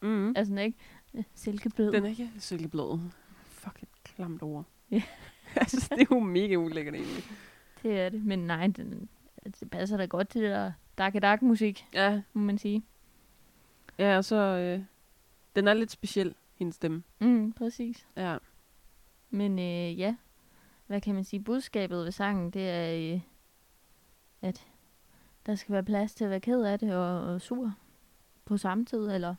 Mm-hmm. 0.03 0.11
Mm-hmm. 0.11 0.27
jeg. 0.27 0.39
Altså 0.39 0.51
den 0.51 0.59
er 0.59 0.63
ikke 0.63 0.79
øh, 1.15 1.25
silkeblød. 1.35 1.93
Den 1.93 2.05
er 2.05 2.09
ikke 2.09 2.31
silkeblå. 2.39 3.01
Fuck 3.45 3.83
et 3.83 3.89
klamt 4.05 4.43
ord. 4.43 4.65
Ja. 4.91 5.03
altså, 5.57 5.89
det 5.95 6.01
er 6.01 6.07
jo 6.11 6.21
mega 6.21 6.57
ulækkert 6.57 6.95
egentlig. 6.95 7.25
Det 7.83 8.01
er 8.01 8.09
det. 8.09 8.25
Men 8.25 8.39
nej, 8.39 8.67
den, 8.67 9.09
altså, 9.45 9.65
det 9.65 9.71
passer 9.71 9.97
da 9.97 10.05
godt 10.05 10.29
til 10.29 10.43
der 10.43 10.73
dark 10.99 11.43
musik, 11.43 11.87
Ja, 11.95 12.23
må 12.33 12.43
man 12.43 12.59
sige. 12.59 12.83
Ja 14.01 14.17
og 14.17 14.25
så... 14.25 14.37
Øh, 14.37 14.85
den 15.57 15.69
er 15.69 15.75
lidt 15.75 15.91
speciel, 15.91 16.35
hendes 16.55 16.75
stemme. 16.75 17.03
Mm, 17.19 17.53
præcis. 17.53 18.07
Ja. 18.17 18.37
Men 19.31 19.59
øh, 19.59 19.99
ja, 19.99 20.17
hvad 20.87 21.01
kan 21.01 21.15
man 21.15 21.25
sige? 21.25 21.41
Budskabet 21.41 22.05
ved 22.05 22.13
sangen, 22.13 22.51
det 22.51 22.71
er, 22.71 23.15
øh, 23.15 23.21
at 24.43 24.67
der 25.47 25.55
skal 25.55 25.73
være 25.73 25.85
plads 25.85 26.15
til 26.15 26.25
at 26.25 26.31
være 26.31 26.41
ked 26.41 26.63
af 26.63 26.79
det 26.79 26.95
og, 26.95 27.21
og 27.21 27.41
sur 27.41 27.75
på 28.45 28.57
samme 28.57 28.85
tid, 28.85 29.11
eller 29.11 29.35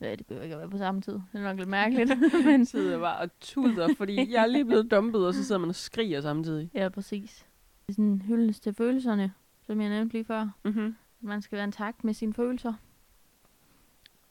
ja, 0.00 0.14
det 0.14 0.26
behøver 0.26 0.42
ikke 0.44 0.54
at 0.54 0.60
være 0.60 0.70
på 0.70 0.78
samme 0.78 1.00
tid. 1.00 1.12
Det 1.12 1.22
er 1.34 1.42
nok 1.42 1.56
lidt 1.56 1.68
mærkeligt. 1.68 2.10
men 2.46 2.66
sidder 2.66 2.98
bare 2.98 3.18
og 3.18 3.30
tuder, 3.40 3.94
fordi 3.96 4.32
jeg 4.32 4.42
er 4.42 4.46
lige 4.46 4.64
blevet 4.64 4.90
dumpet, 4.90 5.26
og 5.26 5.34
så 5.34 5.44
sidder 5.44 5.60
man 5.60 5.68
og 5.68 5.74
skriger 5.74 6.20
samtidig. 6.20 6.70
ja, 6.74 6.88
præcis. 6.88 7.46
Det 7.80 7.88
er 7.88 7.92
sådan 7.92 8.04
en 8.04 8.22
hyldest 8.22 8.62
til 8.62 8.74
følelserne, 8.74 9.32
som 9.62 9.80
jeg 9.80 9.88
nævnte 9.88 10.12
lige 10.12 10.24
før. 10.24 10.48
Mm-hmm. 10.64 10.96
Man 11.20 11.42
skal 11.42 11.58
være 11.58 11.70
takt 11.70 12.04
med 12.04 12.14
sine 12.14 12.34
følelser. 12.34 12.74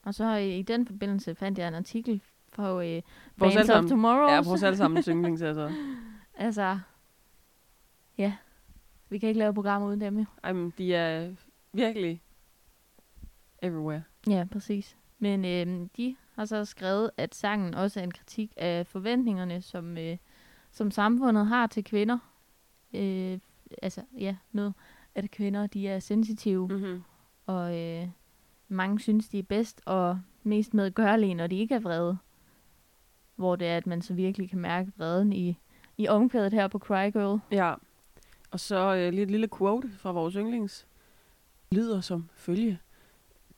Og 0.02 0.14
så 0.14 0.34
i, 0.34 0.58
i 0.58 0.62
den 0.62 0.86
forbindelse 0.86 1.34
fandt 1.34 1.58
jeg 1.58 1.68
en 1.68 1.74
artikel 1.74 2.22
fra 2.52 2.84
øh, 2.84 3.02
Bands 3.38 3.54
of 3.54 3.60
allesammen, 3.60 3.90
Tomorrow. 3.90 4.28
ja, 4.28 4.42
vores 4.42 4.62
alle 4.62 4.76
sammen 4.76 5.02
yndlings, 5.08 5.42
altså. 5.42 5.72
Altså, 6.34 6.78
ja. 8.18 8.36
Vi 9.08 9.18
kan 9.18 9.28
ikke 9.28 9.38
lave 9.38 9.54
programmer 9.54 9.88
uden 9.88 10.00
dem, 10.00 10.18
jo. 10.18 10.24
Ej, 10.42 10.52
men 10.52 10.72
de 10.78 10.94
er 10.94 11.32
virkelig 11.72 12.22
everywhere. 13.62 14.02
Ja, 14.26 14.46
præcis. 14.52 14.96
Men 15.18 15.44
øh, 15.44 15.88
de 15.96 16.16
har 16.34 16.44
så 16.44 16.64
skrevet, 16.64 17.10
at 17.16 17.34
sangen 17.34 17.74
også 17.74 18.00
er 18.00 18.04
en 18.04 18.10
kritik 18.10 18.52
af 18.56 18.86
forventningerne, 18.86 19.62
som, 19.62 19.98
øh, 19.98 20.16
som 20.70 20.90
samfundet 20.90 21.46
har 21.46 21.66
til 21.66 21.84
kvinder. 21.84 22.18
Øh, 22.94 23.38
altså, 23.82 24.02
ja, 24.18 24.36
med 24.52 24.72
at 25.14 25.30
kvinder, 25.30 25.66
de 25.66 25.88
er 25.88 25.98
sensitive, 25.98 26.68
mm. 26.68 26.74
Mm-hmm. 26.74 27.02
og 27.46 27.78
øh, 27.78 28.08
mange 28.72 29.00
synes, 29.00 29.28
de 29.28 29.38
er 29.38 29.42
bedst 29.42 29.80
og 29.86 30.20
mest 30.42 30.74
medgørlige, 30.74 31.34
når 31.34 31.46
de 31.46 31.58
ikke 31.58 31.74
er 31.74 31.80
vrede. 31.80 32.18
Hvor 33.36 33.56
det 33.56 33.68
er, 33.68 33.76
at 33.76 33.86
man 33.86 34.02
så 34.02 34.14
virkelig 34.14 34.50
kan 34.50 34.58
mærke 34.58 34.92
vreden 34.96 35.32
i, 35.32 35.58
i 35.98 36.08
omkvædet 36.08 36.52
her 36.52 36.68
på 36.68 36.78
Cry 36.78 37.10
Girl. 37.10 37.40
Ja. 37.50 37.74
Og 38.50 38.60
så 38.60 38.94
øh, 38.94 39.12
lige 39.12 39.22
et 39.22 39.30
lille 39.30 39.48
quote 39.58 39.90
fra 39.98 40.12
vores 40.12 40.34
yndlings. 40.34 40.86
Lyder 41.72 42.00
som 42.00 42.28
følge. 42.34 42.78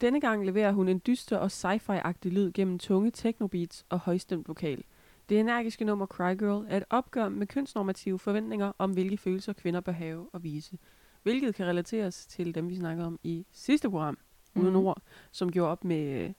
Denne 0.01 0.21
gang 0.21 0.47
leverer 0.47 0.73
hun 0.73 0.89
en 0.89 1.03
dyster 1.07 1.37
og 1.37 1.51
sci-fi-agtig 1.51 2.33
lyd 2.33 2.53
gennem 2.53 2.79
tunge 2.79 3.11
technobeats 3.11 3.87
og 3.89 3.99
højstemt 3.99 4.49
vokal. 4.49 4.85
Det 5.29 5.41
energiske 5.41 5.85
nummer 5.85 6.07
Cry 6.07 6.39
Girl 6.39 6.67
er 6.69 6.77
et 6.77 6.85
opgør 6.91 7.29
med 7.29 7.47
kønsnormative 7.47 8.19
forventninger 8.19 8.73
om, 8.79 8.93
hvilke 8.93 9.17
følelser 9.17 9.53
kvinder 9.53 9.81
bør 9.81 9.93
have 9.93 10.29
og 10.33 10.43
vise. 10.43 10.79
Hvilket 11.23 11.55
kan 11.55 11.67
relateres 11.67 12.27
til 12.27 12.55
dem, 12.55 12.69
vi 12.69 12.77
snakkede 12.77 13.07
om 13.07 13.21
i 13.23 13.47
sidste 13.53 13.91
program 13.91 14.19
uden 14.55 14.67
Mhm. 14.75 14.77
ord, 14.87 15.03
som 15.33 15.53
gjorde 15.53 15.71
op 15.73 15.85
med 15.85 16.23
øh, 16.25 16.33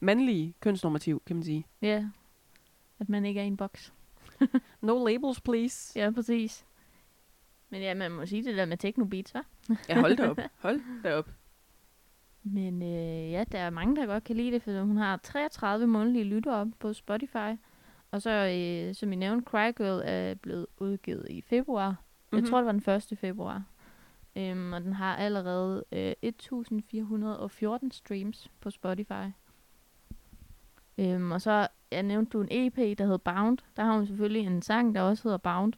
mandlige 0.00 0.54
kønsnormativ, 0.60 1.22
kan 1.26 1.36
man 1.36 1.42
sige. 1.42 1.66
Ja, 1.82 2.04
at 2.98 3.08
man 3.08 3.24
ikke 3.24 3.40
er 3.40 3.44
i 3.44 3.46
en 3.46 3.56
boks. 3.56 3.92
No 4.80 5.06
labels, 5.06 5.40
please. 5.40 6.00
Ja, 6.00 6.10
præcis. 6.10 6.64
Men 7.70 7.82
ja, 7.82 7.94
man 7.94 8.10
må 8.10 8.26
sige 8.26 8.44
det 8.44 8.56
der 8.56 8.64
med 8.64 8.76
technobeats, 8.76 9.32
hva'? 9.36 9.74
Ja, 9.88 10.00
hold 10.00 10.16
da 10.16 10.30
op. 10.30 10.38
Hold 10.58 11.02
da 11.02 11.16
op. 11.16 11.30
Men 12.42 12.82
øh, 12.82 13.30
ja, 13.32 13.44
der 13.52 13.58
er 13.58 13.70
mange, 13.70 13.96
der 13.96 14.06
godt 14.06 14.24
kan 14.24 14.36
lide 14.36 14.52
det, 14.52 14.62
for 14.62 14.80
hun 14.82 14.96
har 14.96 15.16
33 15.16 15.86
månedlige 15.86 16.24
lyttere 16.24 16.70
på 16.78 16.92
Spotify. 16.92 17.56
Og 18.10 18.22
så, 18.22 18.30
øh, 18.30 18.94
som 18.94 19.12
I 19.12 19.16
nævnte, 19.16 19.44
Cry 19.50 19.72
Girl 19.76 20.02
er 20.04 20.34
blevet 20.34 20.66
udgivet 20.78 21.26
i 21.30 21.40
februar. 21.40 21.88
Mm-hmm. 21.90 22.36
Jeg 22.36 22.40
Mhm. 22.42 22.50
tror, 22.50 22.58
det 22.58 22.66
var 22.66 22.72
den 22.72 23.12
1. 23.12 23.18
februar. 23.18 23.62
Øhm, 24.36 24.72
og 24.72 24.80
den 24.80 24.92
har 24.92 25.16
allerede 25.16 25.84
øh, 25.92 26.12
1414 26.22 27.90
streams 27.90 28.50
på 28.60 28.70
Spotify. 28.70 29.32
Øhm, 30.98 31.32
og 31.32 31.40
så 31.40 31.68
jeg 31.90 32.02
nævnte 32.02 32.30
du 32.30 32.40
en 32.40 32.48
EP, 32.50 32.76
der 32.98 33.04
hedder 33.04 33.18
Bound. 33.18 33.58
Der 33.76 33.84
har 33.84 33.96
hun 33.96 34.06
selvfølgelig 34.06 34.46
en 34.46 34.62
sang, 34.62 34.94
der 34.94 35.00
også 35.00 35.22
hedder 35.22 35.38
Bound. 35.38 35.72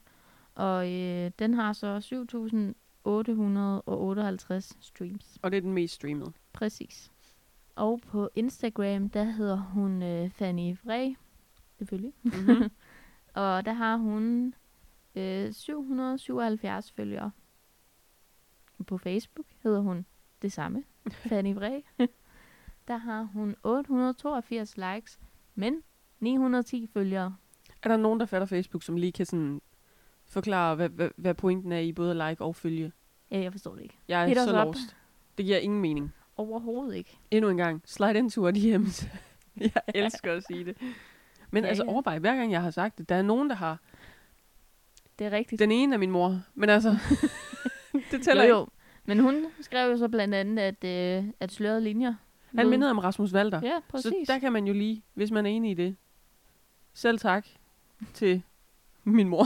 Og 0.55 0.91
øh, 0.91 1.31
den 1.39 1.53
har 1.53 1.73
så 1.73 2.01
7858 2.01 4.77
streams. 4.79 5.37
Og 5.41 5.51
det 5.51 5.57
er 5.57 5.61
den 5.61 5.73
mest 5.73 5.93
streamede. 5.93 6.31
Præcis. 6.53 7.11
Og 7.75 8.01
på 8.07 8.29
Instagram, 8.35 9.09
der 9.09 9.23
hedder 9.23 9.57
hun 9.57 10.03
øh, 10.03 10.29
Fanny 10.29 10.77
Vre, 10.83 11.15
selvfølgelig. 11.77 12.13
Mm-hmm. 12.23 12.71
Og 13.43 13.65
der 13.65 13.73
har 13.73 13.97
hun 13.97 14.53
øh, 15.15 15.53
777 15.53 16.91
følgere. 16.91 17.31
På 18.83 18.97
Facebook 18.97 19.45
hedder 19.63 19.79
hun 19.79 20.05
det 20.41 20.51
samme, 20.51 20.83
Fanny 21.29 21.53
Vre. 21.53 21.81
der 22.87 22.97
har 22.97 23.23
hun 23.23 23.55
882 23.63 24.77
likes, 24.77 25.19
men 25.55 25.81
910 26.19 26.89
følgere. 26.93 27.35
Er 27.83 27.89
der 27.89 27.97
nogen, 27.97 28.19
der 28.19 28.25
fatter 28.25 28.45
Facebook, 28.47 28.83
som 28.83 28.95
lige 28.97 29.11
kan 29.11 29.25
sådan 29.25 29.61
forklare, 30.25 30.75
hvad, 30.75 30.89
hvad, 30.89 31.09
hvad 31.15 31.33
pointen 31.33 31.71
er 31.71 31.79
i 31.79 31.91
både 31.91 32.13
like 32.13 32.41
og 32.41 32.55
følge? 32.55 32.91
Ja, 33.31 33.39
jeg 33.39 33.51
forstår 33.51 33.75
det 33.75 33.83
ikke. 33.83 33.97
Jeg 34.07 34.23
er 34.23 34.27
Hit 34.27 34.37
så 34.37 34.51
lost. 34.51 34.95
Det 35.37 35.45
giver 35.45 35.57
ingen 35.57 35.81
mening. 35.81 36.13
Overhovedet 36.37 36.95
ikke. 36.95 37.19
Endnu 37.31 37.49
en 37.49 37.57
gang. 37.57 37.81
Slide 37.85 38.17
into 38.17 38.41
our 38.41 38.51
DM's. 38.51 39.07
jeg 39.75 39.81
elsker 39.95 40.33
at 40.33 40.43
sige 40.43 40.65
det. 40.65 40.77
Men 41.51 41.63
Ja, 41.63 41.69
altså 41.69 41.83
ja. 41.83 41.91
overvej, 41.91 42.19
hver 42.19 42.35
gang 42.35 42.51
jeg 42.51 42.61
har 42.61 42.71
sagt 42.71 42.97
det, 42.97 43.09
der 43.09 43.15
er 43.15 43.21
nogen, 43.21 43.49
der 43.49 43.55
har... 43.55 43.79
Det 45.19 45.27
er 45.27 45.31
rigtigt. 45.31 45.59
Den 45.59 45.71
ene 45.71 45.93
er 45.95 45.99
min 45.99 46.11
mor, 46.11 46.41
men 46.53 46.69
altså... 46.69 46.97
det 48.17 48.25
tæller 48.25 48.43
jo, 48.43 48.47
ikke. 48.47 48.55
jo. 48.59 48.67
Men 49.05 49.19
hun 49.19 49.45
skrev 49.61 49.91
jo 49.91 49.97
så 49.97 50.07
blandt 50.07 50.35
andet, 50.35 50.59
at, 50.63 50.83
øh, 51.23 51.31
at 51.39 51.51
slørede 51.51 51.81
linjer. 51.81 52.13
Han 52.55 52.65
lød- 52.65 52.69
mindede 52.69 52.91
om 52.91 52.99
Rasmus 52.99 53.33
Walter. 53.33 53.61
Ja, 53.63 53.79
præcis. 53.89 54.11
Så 54.11 54.33
der 54.33 54.39
kan 54.39 54.53
man 54.53 54.67
jo 54.67 54.73
lige, 54.73 55.03
hvis 55.13 55.31
man 55.31 55.45
er 55.45 55.49
enig 55.49 55.71
i 55.71 55.73
det. 55.73 55.95
Selv 56.93 57.19
tak 57.19 57.45
til 58.13 58.41
min 59.03 59.27
mor. 59.29 59.45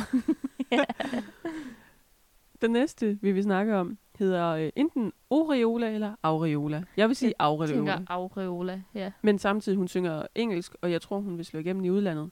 Den 2.62 2.72
næste, 2.72 3.18
vi 3.22 3.32
vil 3.32 3.44
snakke 3.44 3.76
om, 3.76 3.98
hedder 4.20 4.48
øh, 4.50 4.70
enten 4.76 5.14
Aureola 5.32 5.92
eller 5.92 6.16
Aureola. 6.24 6.84
Jeg 6.98 7.08
vil 7.08 7.16
sige 7.16 7.28
Jeg 7.28 7.36
Aureola. 7.40 7.74
tænker 7.76 8.00
aureola, 8.08 8.82
ja. 8.96 9.12
Men 9.22 9.40
samtidig, 9.40 9.78
hun 9.78 9.88
synger 9.88 10.24
engelsk, 10.36 10.76
og 10.82 10.92
jeg 10.92 11.02
tror, 11.02 11.20
hun 11.20 11.38
vil 11.38 11.46
slå 11.46 11.60
igennem 11.60 11.86
i 11.86 11.90
udlandet. 11.90 12.30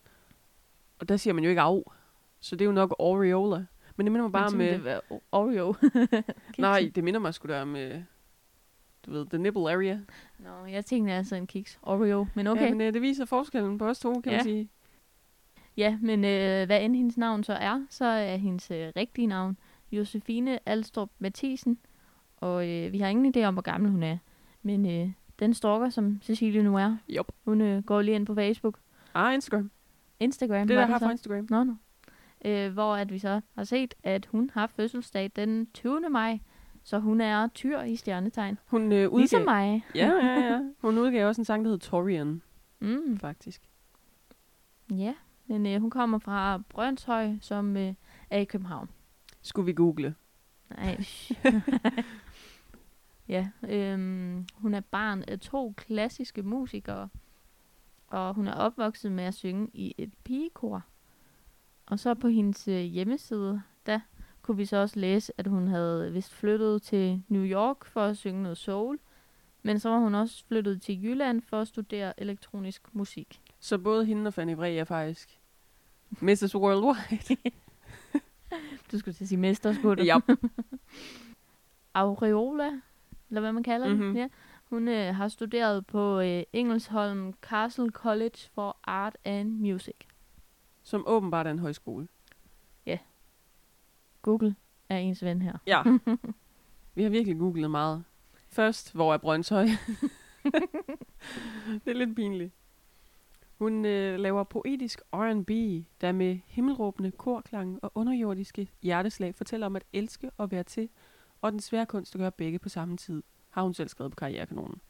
Og 0.99 1.09
der 1.09 1.17
siger 1.17 1.33
man 1.33 1.43
jo 1.43 1.49
ikke 1.49 1.61
af. 1.61 1.83
Så 2.39 2.55
det 2.55 2.61
er 2.61 2.65
jo 2.65 2.71
nok 2.71 2.95
Aureola. 2.99 3.65
Men 3.97 4.05
det 4.05 4.11
minder 4.11 4.23
mig 4.23 4.31
bare 4.31 4.49
tænkte, 4.49 4.73
det 4.73 4.83
var 4.85 5.01
Oreo. 5.31 5.73
Nej, 6.57 6.91
det 6.95 7.03
minder 7.03 7.19
mig 7.19 7.33
sgu 7.33 7.47
da 7.47 7.65
med... 7.65 8.03
Du 9.05 9.11
ved, 9.11 9.25
the 9.25 9.37
nipple 9.37 9.61
area. 9.71 9.99
Nå, 10.39 10.65
jeg 10.65 10.85
tænkte 10.85 11.13
altså 11.13 11.35
en 11.35 11.47
kiks. 11.47 11.79
Oreo, 11.81 12.27
men 12.35 12.47
okay. 12.47 12.61
Ja, 12.65 12.69
men 12.69 12.81
øh, 12.81 12.93
det 12.93 13.01
viser 13.01 13.25
forskellen 13.25 13.77
på 13.77 13.87
os 13.87 13.99
to, 13.99 14.13
kan 14.21 14.31
Ja. 14.31 14.37
man 14.37 14.43
sige. 14.43 14.69
ja, 15.77 15.97
men 16.01 16.25
øh, 16.25 16.65
hvad 16.65 16.81
end 16.83 16.95
hendes 16.95 17.17
navn 17.17 17.43
så 17.43 17.53
er, 17.53 17.85
så 17.89 18.05
er 18.05 18.35
hendes 18.37 18.71
øh, 18.71 18.91
rigtige 18.95 19.27
navn 19.27 19.57
Josefine 19.91 20.59
Alstrup 20.69 21.09
Mathisen. 21.19 21.77
Og 22.37 22.69
øh, 22.69 22.91
vi 22.93 22.99
har 22.99 23.07
ingen 23.07 23.33
idé 23.37 23.43
om, 23.43 23.53
hvor 23.55 23.61
gammel 23.61 23.91
hun 23.91 24.03
er. 24.03 24.17
Men 24.61 24.85
øh, 25.01 25.09
den 25.39 25.53
stalker, 25.53 25.89
som 25.89 26.19
Cecilie 26.23 26.63
nu 26.63 26.77
er, 26.77 26.97
Jop. 27.09 27.31
hun 27.45 27.61
øh, 27.61 27.83
går 27.83 28.01
lige 28.01 28.15
ind 28.15 28.25
på 28.25 28.35
Facebook. 28.35 28.79
Ah, 29.13 29.33
Instagram. 29.33 29.71
Instagram 30.19 30.67
Det 30.67 30.77
der 30.77 30.85
har 30.85 30.99
fra 30.99 31.11
Instagram. 31.11 31.47
Nå, 31.49 31.63
nå. 31.63 31.73
Øh, 32.45 32.73
hvor 32.73 32.95
at 32.95 33.11
vi 33.11 33.19
så 33.19 33.41
har 33.55 33.63
set, 33.63 33.93
at 34.03 34.25
hun 34.25 34.49
har 34.53 34.67
fødselsdag 34.67 35.31
den 35.35 35.67
20. 35.73 36.09
maj 36.09 36.39
Så 36.83 36.99
hun 36.99 37.21
er 37.21 37.47
tyr 37.47 37.81
i 37.81 37.95
stjernetegn. 37.95 38.57
Hun 38.65 38.91
øh, 38.91 39.09
udgav... 39.09 39.17
Ligesom 39.19 39.41
mig. 39.41 39.85
Ja, 39.95 40.07
ja, 40.07 40.39
ja. 40.39 40.61
Hun 40.81 40.97
udgav 40.97 41.27
også 41.27 41.41
en 41.41 41.45
sang, 41.45 41.65
der 41.65 41.71
hed 41.71 41.79
Torian, 41.79 42.41
Mm. 42.79 43.17
faktisk. 43.17 43.61
Ja, 44.91 45.13
men 45.47 45.65
øh, 45.65 45.81
hun 45.81 45.89
kommer 45.89 46.19
fra 46.19 46.61
Brøndshøj, 46.69 47.31
som 47.41 47.77
øh, 47.77 47.93
er 48.29 48.37
i 48.39 48.45
København. 48.45 48.89
Skulle 49.41 49.65
vi 49.65 49.73
google. 49.73 50.15
Nej. 50.69 50.97
ja, 53.27 53.47
øhm, 53.69 54.45
hun 54.53 54.73
er 54.73 54.79
barn 54.79 55.23
af 55.27 55.39
to 55.39 55.73
klassiske 55.77 56.43
musikere, 56.43 57.09
og 58.07 58.33
hun 58.33 58.47
er 58.47 58.53
opvokset 58.53 59.11
med 59.11 59.23
at 59.23 59.33
synge 59.33 59.67
i 59.73 59.95
et 59.97 60.13
pigekor. 60.23 60.81
Og 61.87 61.99
så 61.99 62.13
på 62.13 62.27
hendes 62.27 62.67
øh, 62.67 62.81
hjemmeside, 62.81 63.61
der 63.85 63.99
kunne 64.41 64.57
vi 64.57 64.65
så 64.65 64.77
også 64.77 64.99
læse, 64.99 65.33
at 65.37 65.47
hun 65.47 65.67
havde 65.67 66.13
vist 66.13 66.33
flyttet 66.33 66.81
til 66.81 67.23
New 67.27 67.43
York 67.43 67.85
for 67.85 68.01
at 68.01 68.17
synge 68.17 68.43
noget 68.43 68.57
soul, 68.57 68.99
men 69.63 69.79
så 69.79 69.89
var 69.89 69.99
hun 69.99 70.15
også 70.15 70.45
flyttet 70.47 70.81
til 70.81 71.03
Jylland 71.03 71.41
for 71.41 71.61
at 71.61 71.67
studere 71.67 72.19
elektronisk 72.19 72.81
musik. 72.93 73.41
Så 73.59 73.77
både 73.77 74.05
hende 74.05 74.27
og 74.27 74.33
Fanny 74.33 74.55
Vre 74.55 74.75
er 74.75 74.83
faktisk 74.83 75.39
Mrs. 76.09 76.55
Worldwide. 76.55 77.37
Du 78.91 78.99
skulle 78.99 79.13
til 79.15 79.23
at 79.23 79.27
sige 79.27 79.39
mesterskutter. 79.39 80.03
ja. 80.03 80.19
Aureola, 81.93 82.67
eller 83.29 83.41
hvad 83.41 83.51
man 83.51 83.63
kalder 83.63 83.87
mm-hmm. 83.87 84.05
Mhm. 84.05 84.13
det. 84.13 84.21
Ja. 84.21 84.27
Hun 84.69 84.87
øh, 84.87 85.15
har 85.15 85.27
studeret 85.27 85.85
på 85.85 86.19
øh, 86.19 86.43
Engelsholm 86.53 87.33
Castle 87.41 87.89
College 87.89 88.37
for 88.53 88.77
Art 88.83 89.17
and 89.25 89.49
Music. 89.49 89.95
Som 90.87 91.03
åbenbart 91.07 91.47
er 91.47 91.51
en 91.51 91.59
højskole. 91.59 92.07
Google 94.21 94.55
er 94.89 94.97
ens 94.97 95.23
ven 95.23 95.41
her. 95.41 95.57
Ja. 95.67 95.83
vi 96.95 97.03
har 97.03 97.09
virkelig 97.09 97.37
googlet 97.37 97.71
meget. 97.71 98.03
Først, 98.49 98.93
hvor 98.93 99.13
er 99.13 99.17
Brøndshøj? 99.17 99.63
det 101.85 101.87
er 101.87 101.93
lidt 101.93 102.15
pinligt. 102.15 102.53
Hun 103.57 103.85
øh, 103.85 104.19
laver 104.19 104.43
poetisk 104.43 105.01
R&B, 105.13 105.49
der 106.01 106.11
med 106.11 106.39
himmelråbende 106.45 107.11
korklange 107.11 107.79
og 107.81 107.91
underjordiske 107.95 108.67
hjerteslag 108.81 109.35
fortæller 109.35 109.65
om 109.65 109.75
at 109.75 109.83
elske 109.93 110.31
og 110.37 110.51
være 110.51 110.63
til, 110.63 110.89
og 111.41 111.51
den 111.51 111.59
svære 111.59 111.85
kunst 111.85 112.15
at 112.15 112.19
gøre 112.19 112.31
begge 112.31 112.59
på 112.59 112.69
samme 112.69 112.97
tid, 112.97 113.23
har 113.49 113.63
hun 113.63 113.73
selv 113.73 113.89
skrevet 113.89 114.11
på 114.11 114.15
Karrierekanonen. 114.15 114.81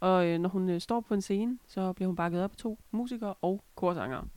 Og 0.00 0.26
øh, 0.26 0.38
når 0.38 0.48
hun 0.48 0.68
øh, 0.68 0.80
står 0.80 1.00
på 1.00 1.14
en 1.14 1.22
scene, 1.22 1.58
så 1.66 1.92
bliver 1.92 2.06
hun 2.06 2.16
bakket 2.16 2.44
op 2.44 2.50
af 2.50 2.56
to 2.56 2.78
musikere 2.90 3.34
og 3.34 3.64
korsangere. 3.74 4.28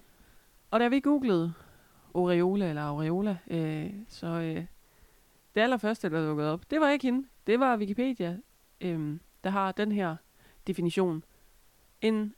Og 0.73 0.79
da 0.79 0.87
vi 0.87 0.99
googlede 0.99 1.53
Aureola 2.15 2.69
eller 2.69 2.81
Aureola, 2.81 3.37
øh, 3.47 3.93
så 4.07 4.27
øh, 4.27 4.65
det 5.55 5.61
allerførste, 5.61 6.09
der 6.09 6.27
dukkede 6.27 6.53
op, 6.53 6.71
det 6.71 6.81
var 6.81 6.89
ikke 6.89 7.07
hende. 7.07 7.27
Det 7.47 7.59
var 7.59 7.77
Wikipedia, 7.77 8.37
øh, 8.81 9.19
der 9.43 9.49
har 9.49 9.71
den 9.71 9.91
her 9.91 10.15
definition. 10.67 11.23
En 12.01 12.35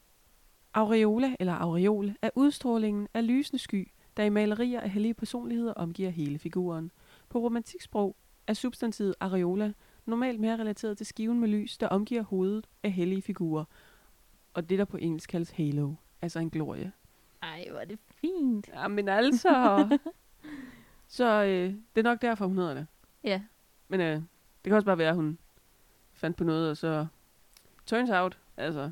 aureola 0.74 1.36
eller 1.40 1.52
aureol 1.52 2.14
er 2.22 2.30
udstrålingen 2.34 3.08
af 3.14 3.26
lysende 3.26 3.58
sky, 3.58 3.88
der 4.16 4.22
i 4.22 4.28
malerier 4.28 4.80
af 4.80 4.90
hellige 4.90 5.14
personligheder 5.14 5.72
omgiver 5.72 6.10
hele 6.10 6.38
figuren. 6.38 6.90
På 7.28 7.38
romantiksprog 7.38 8.16
er 8.46 8.54
substantivet 8.54 9.14
areola 9.20 9.72
normalt 10.06 10.40
mere 10.40 10.56
relateret 10.56 10.96
til 10.96 11.06
skiven 11.06 11.40
med 11.40 11.48
lys, 11.48 11.78
der 11.78 11.88
omgiver 11.88 12.22
hovedet 12.22 12.66
af 12.82 12.92
hellige 12.92 13.22
figurer, 13.22 13.64
og 14.54 14.70
det 14.70 14.78
der 14.78 14.84
på 14.84 14.96
engelsk 14.96 15.30
kaldes 15.30 15.50
halo, 15.50 15.94
altså 16.22 16.38
en 16.38 16.50
glorie. 16.50 16.92
Ej, 17.46 17.66
hvor 17.70 17.80
er 17.80 17.84
det 17.84 17.98
fint. 18.20 18.68
Ja, 18.68 18.88
men 18.88 19.08
altså... 19.08 19.88
så 21.08 21.44
øh, 21.44 21.74
det 21.94 21.98
er 21.98 22.02
nok 22.02 22.22
derfor, 22.22 22.46
hun 22.46 22.56
hedder 22.58 22.74
det. 22.74 22.86
Ja, 23.24 23.42
Men 23.88 24.00
øh, 24.00 24.14
det 24.14 24.24
kan 24.64 24.72
også 24.72 24.86
bare 24.86 24.98
være, 24.98 25.08
at 25.10 25.16
hun 25.16 25.38
fandt 26.12 26.36
på 26.36 26.44
noget, 26.44 26.70
og 26.70 26.76
så... 26.76 27.06
Turns 27.86 28.10
out, 28.10 28.38
altså... 28.56 28.90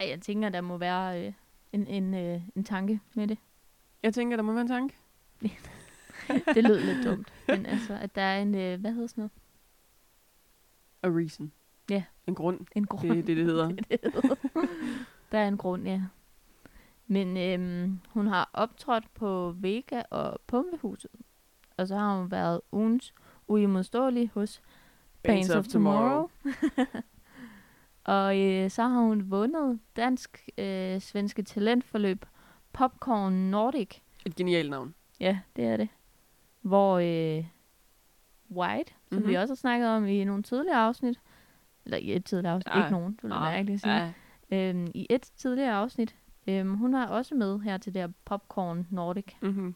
Ej, 0.00 0.08
jeg 0.08 0.20
tænker, 0.20 0.48
der 0.48 0.60
må 0.60 0.76
være 0.76 1.26
øh, 1.26 1.32
en, 1.72 1.86
en, 1.86 2.14
øh, 2.14 2.40
en 2.54 2.64
tanke 2.64 3.00
med 3.14 3.26
det. 3.28 3.38
Jeg 4.02 4.14
tænker, 4.14 4.36
der 4.36 4.42
må 4.42 4.52
være 4.52 4.62
en 4.62 4.68
tanke. 4.68 4.94
Det 6.54 6.64
lød 6.64 6.80
lidt 6.80 7.06
dumt. 7.06 7.32
Men 7.48 7.66
altså, 7.66 7.94
at 7.94 8.14
der 8.14 8.22
er 8.22 8.42
en, 8.42 8.54
øh, 8.54 8.80
hvad 8.80 8.92
hedder 8.92 9.06
sådan 9.06 9.22
noget? 9.22 9.32
A 11.02 11.18
reason. 11.18 11.52
Ja. 11.90 12.04
En 12.26 12.34
grund. 12.34 12.66
En 12.74 12.86
grund. 12.86 13.02
Det 13.08 13.18
er 13.18 13.22
det, 13.22 13.36
det 13.36 13.44
hedder. 13.46 13.68
det, 13.90 13.90
det 13.90 14.00
hedder. 14.14 14.34
Der 15.32 15.38
er 15.38 15.48
en 15.48 15.56
grund, 15.56 15.86
ja. 15.86 16.02
Men 17.06 17.36
øhm, 17.36 17.98
hun 18.08 18.26
har 18.26 18.50
optrådt 18.52 19.14
på 19.14 19.54
Vega 19.58 20.02
og 20.10 20.40
Pumpehuset. 20.46 21.10
Og 21.76 21.88
så 21.88 21.96
har 21.96 22.18
hun 22.18 22.30
været 22.30 22.60
ugens 22.72 23.14
uimodståelig 23.48 24.30
hos 24.34 24.62
Bands 25.22 25.50
of 25.50 25.66
Tomorrow. 25.66 26.30
og 28.04 28.38
øh, 28.40 28.70
så 28.70 28.82
har 28.82 29.00
hun 29.00 29.30
vundet 29.30 29.78
dansk 29.96 30.48
øh, 30.58 31.00
talentforløb 31.46 32.24
Popcorn 32.72 33.32
Nordic. 33.32 33.96
Et 34.26 34.36
genialt 34.36 34.70
navn. 34.70 34.94
Ja, 35.20 35.38
det 35.56 35.64
er 35.64 35.76
det. 35.76 35.88
Hvor 36.60 36.98
øh, 36.98 37.44
White, 38.50 38.92
som 39.08 39.16
mm-hmm. 39.16 39.28
vi 39.28 39.32
Mhm. 39.32 39.40
også 39.42 39.52
har 39.52 39.56
snakket 39.56 39.88
om 39.88 40.06
i 40.06 40.24
nogle 40.24 40.42
tidligere 40.42 40.78
afsnit, 40.78 41.20
eller 41.84 41.98
i 41.98 42.16
et 42.16 42.24
tidligere 42.24 42.54
afsnit, 42.54 42.74
Ja. 42.74 42.78
ikke 42.80 42.90
nogen, 42.90 43.14
du 43.22 43.26
vil 43.26 43.34
Ah, 43.34 43.52
mærkeligt 43.52 43.74
at 43.74 43.80
sige. 43.80 44.14
Ja. 44.50 44.70
Øhm, 44.70 44.86
I 44.94 45.06
et 45.10 45.30
tidligere 45.36 45.72
afsnit. 45.72 46.16
Øhm, 46.48 46.74
hun 46.74 46.94
er 46.94 47.06
også 47.06 47.34
med 47.34 47.58
her 47.60 47.78
til 47.78 47.94
der 47.94 48.08
Popcorn 48.24 48.86
Nordic. 48.90 49.34
Mm-hmm. 49.42 49.74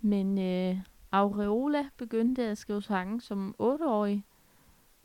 Men 0.00 0.38
øh, 0.38 0.76
Aureola 1.12 1.88
begyndte 1.96 2.42
at 2.42 2.58
skrive 2.58 2.82
sange 2.82 3.20
som 3.20 3.54
8-årig, 3.62 4.24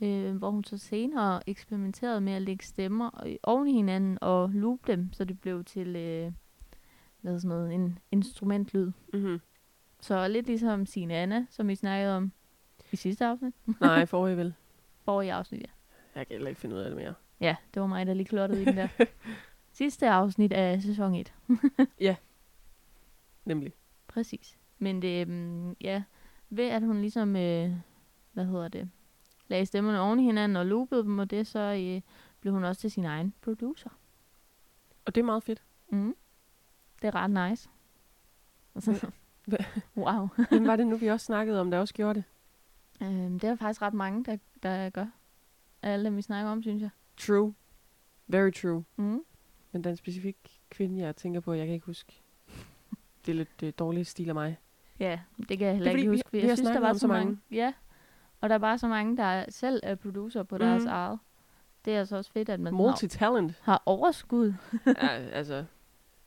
øh, 0.01 0.35
hvor 0.35 0.51
hun 0.51 0.63
så 0.63 0.77
senere 0.77 1.49
eksperimenterede 1.49 2.21
med 2.21 2.33
at 2.33 2.41
lægge 2.41 2.65
stemmer 2.65 3.09
oven 3.43 3.67
i 3.67 3.73
hinanden 3.73 4.17
og 4.21 4.49
loop 4.49 4.87
dem, 4.87 5.13
så 5.13 5.25
det 5.25 5.41
blev 5.41 5.63
til 5.63 5.95
øh, 5.95 6.31
hvad 7.21 7.39
sådan 7.39 7.49
noget, 7.49 7.73
en 7.73 7.99
instrumentlyd. 8.11 8.91
Mm-hmm. 9.13 9.41
Så 10.01 10.27
lidt 10.27 10.47
ligesom 10.47 10.85
Signe 10.85 11.13
Anna, 11.13 11.45
som 11.49 11.67
vi 11.67 11.75
snakkede 11.75 12.17
om 12.17 12.31
i 12.91 12.95
sidste 12.95 13.25
afsnit. 13.25 13.53
Nej, 13.81 14.05
forrige 14.15 14.37
vel. 14.37 14.53
Forrige 15.05 15.33
afsnit, 15.33 15.61
ja. 15.61 15.67
Jeg 16.15 16.27
kan 16.27 16.35
heller 16.35 16.49
ikke 16.49 16.61
finde 16.61 16.75
ud 16.75 16.81
af 16.81 16.89
det 16.89 16.97
mere. 16.97 17.13
Ja, 17.39 17.55
det 17.73 17.81
var 17.81 17.87
mig, 17.87 18.05
der 18.05 18.13
lige 18.13 18.25
klottede 18.25 18.61
i 18.61 18.65
den 18.65 18.77
der. 18.77 18.87
Sidste 19.73 20.09
afsnit 20.09 20.53
af 20.53 20.81
sæson 20.81 21.15
1. 21.15 21.33
Nemlig. 23.45 23.73
Præcis. 24.07 24.57
Men 24.79 25.01
det, 25.01 25.27
um, 25.27 25.75
ja, 25.81 26.03
ved 26.49 26.67
at 26.69 26.81
hun 26.83 27.01
ligesom, 27.01 27.35
øh, 27.35 27.71
hvad 28.33 28.45
hedder 28.45 28.67
det, 28.67 28.89
lagde 29.47 29.65
stemmerne 29.65 29.99
oven 29.99 30.19
i 30.19 30.23
hinanden 30.23 30.55
og 30.55 30.65
loopede 30.65 31.03
dem, 31.03 31.19
og 31.19 31.29
det 31.29 31.47
så 31.47 31.59
øh, 31.59 32.01
blev 32.39 32.53
hun 32.53 32.63
også 32.63 32.81
til 32.81 32.91
sin 32.91 33.05
egen 33.05 33.33
producer. 33.41 33.89
Og 35.05 35.15
det 35.15 35.21
er 35.21 35.25
meget 35.25 35.43
fedt. 35.43 35.63
Mm. 35.89 36.15
Det 37.01 37.07
er 37.07 37.15
ret 37.15 37.49
nice. 37.49 37.69
Og 38.73 38.81
så, 38.81 39.09
Hva- 39.51 39.79
wow. 40.03 40.27
Hvem 40.49 40.67
var 40.67 40.75
det 40.75 40.87
nu, 40.87 40.97
vi 40.97 41.07
også 41.07 41.25
snakkede 41.25 41.61
om, 41.61 41.71
der 41.71 41.79
også 41.79 41.93
gjorde 41.93 42.13
det? 42.19 42.23
øhm, 43.07 43.39
det 43.39 43.49
er 43.49 43.55
faktisk 43.55 43.81
ret 43.81 43.93
mange, 43.93 44.23
der, 44.25 44.37
der 44.63 44.89
gør. 44.89 45.05
Alle 45.81 46.05
dem, 46.05 46.17
vi 46.17 46.21
snakker 46.21 46.51
om, 46.51 46.61
synes 46.61 46.81
jeg. 46.81 46.89
True. 47.17 47.53
Very 48.27 48.51
true. 48.51 48.83
Mm. 48.95 49.23
Men 49.73 49.83
den 49.83 49.95
specifik 49.95 50.37
kvinde, 50.69 51.01
jeg 51.03 51.15
tænker 51.15 51.39
på, 51.39 51.53
jeg 51.53 51.65
kan 51.65 51.73
ikke 51.73 51.85
huske. 51.85 52.21
Det 53.25 53.31
er 53.31 53.35
lidt 53.35 53.63
øh, 53.63 53.73
dårlig 53.79 54.07
stil 54.07 54.29
af 54.29 54.35
mig. 54.35 54.57
Ja, 54.99 55.19
det 55.49 55.57
kan 55.57 55.67
jeg 55.67 55.75
heller 55.75 55.91
ikke 55.91 56.01
vi- 56.01 56.07
huske. 56.17 56.31
vi 56.31 56.39
Jeg 56.39 56.49
har 56.49 56.55
synes, 56.55 56.69
der 56.69 56.79
var 56.79 56.89
om 56.89 56.97
så 56.97 57.07
mange. 57.07 57.25
mange. 57.25 57.39
Ja, 57.51 57.73
og 58.41 58.49
der 58.49 58.55
er 58.55 58.59
bare 58.59 58.77
så 58.77 58.87
mange, 58.87 59.17
der 59.17 59.45
selv 59.49 59.79
er 59.83 59.95
producer 59.95 60.43
på 60.43 60.57
deres 60.57 60.83
Mhm. 60.83 60.91
eget. 60.91 61.19
Det 61.85 61.95
er 61.95 61.99
altså 61.99 62.17
også 62.17 62.31
fedt, 62.31 62.49
at 62.49 62.59
man 62.59 62.73
har, 62.73 62.77
Multitalent. 62.81 63.59
har 63.61 63.83
overskud. 63.85 64.53
ja, 64.85 65.07
altså, 65.07 65.65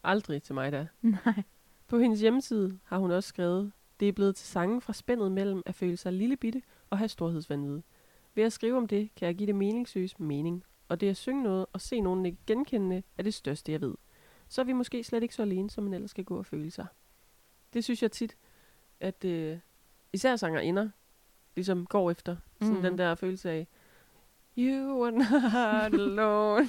aldrig 0.05 0.43
til 0.43 0.55
mig 0.55 0.73
da. 0.73 0.87
Nej. 1.03 1.43
På 1.89 1.99
hendes 1.99 2.21
hjemmeside 2.21 2.79
har 2.85 2.99
hun 2.99 3.11
også 3.11 3.29
skrevet, 3.29 3.73
det 4.01 4.09
er 4.09 4.13
blevet 4.13 4.37
til 4.37 4.47
sange 4.47 4.81
fra 4.81 4.93
spændet 4.93 5.33
mellem 5.33 5.63
at 5.67 5.75
føle 5.75 5.97
sig 5.97 6.13
lille 6.13 6.37
bitte 6.37 6.63
og 6.91 6.99
have 6.99 7.09
storhedsvandvid. 7.09 7.81
Ved 8.35 8.45
at 8.45 8.53
skrive 8.53 8.77
om 8.77 8.87
det, 8.89 9.11
kan 9.17 9.27
jeg 9.27 9.35
give 9.35 9.47
det 9.47 9.55
meningsløs 9.55 10.19
mening, 10.19 10.65
og 10.89 11.01
det 11.01 11.09
at 11.09 11.17
synge 11.17 11.43
noget 11.43 11.67
og 11.73 11.81
se 11.81 12.01
nogen 12.01 12.27
ikke 12.27 12.39
genkendende 12.47 13.03
er 13.19 13.23
det 13.23 13.35
største, 13.35 13.73
jeg 13.73 13.81
ved. 13.81 13.95
Så 14.49 14.61
er 14.61 14.65
vi 14.65 14.73
måske 14.73 15.05
slet 15.05 15.23
ikke 15.23 15.35
så 15.35 15.43
alene, 15.43 15.71
som 15.71 15.85
man 15.85 15.95
ellers 15.95 16.11
skal 16.11 16.25
gå 16.25 16.39
og 16.39 16.47
føle 16.47 16.71
sig. 16.71 16.87
Det 17.73 17.85
synes 17.85 18.03
jeg 18.03 18.13
tit, 18.13 18.37
at 19.01 19.25
øh, 19.25 19.59
især 20.13 20.37
sanger 20.37 20.61
inder 20.61 20.89
ligesom 21.57 21.87
går 21.87 22.11
efter. 22.11 22.37
Sådan 22.61 22.85
den 22.85 22.99
der 22.99 23.15
følelse 23.15 23.51
af, 23.51 23.67
you 24.59 25.05
are 25.05 25.13
not 25.13 26.01
alone. 26.01 26.67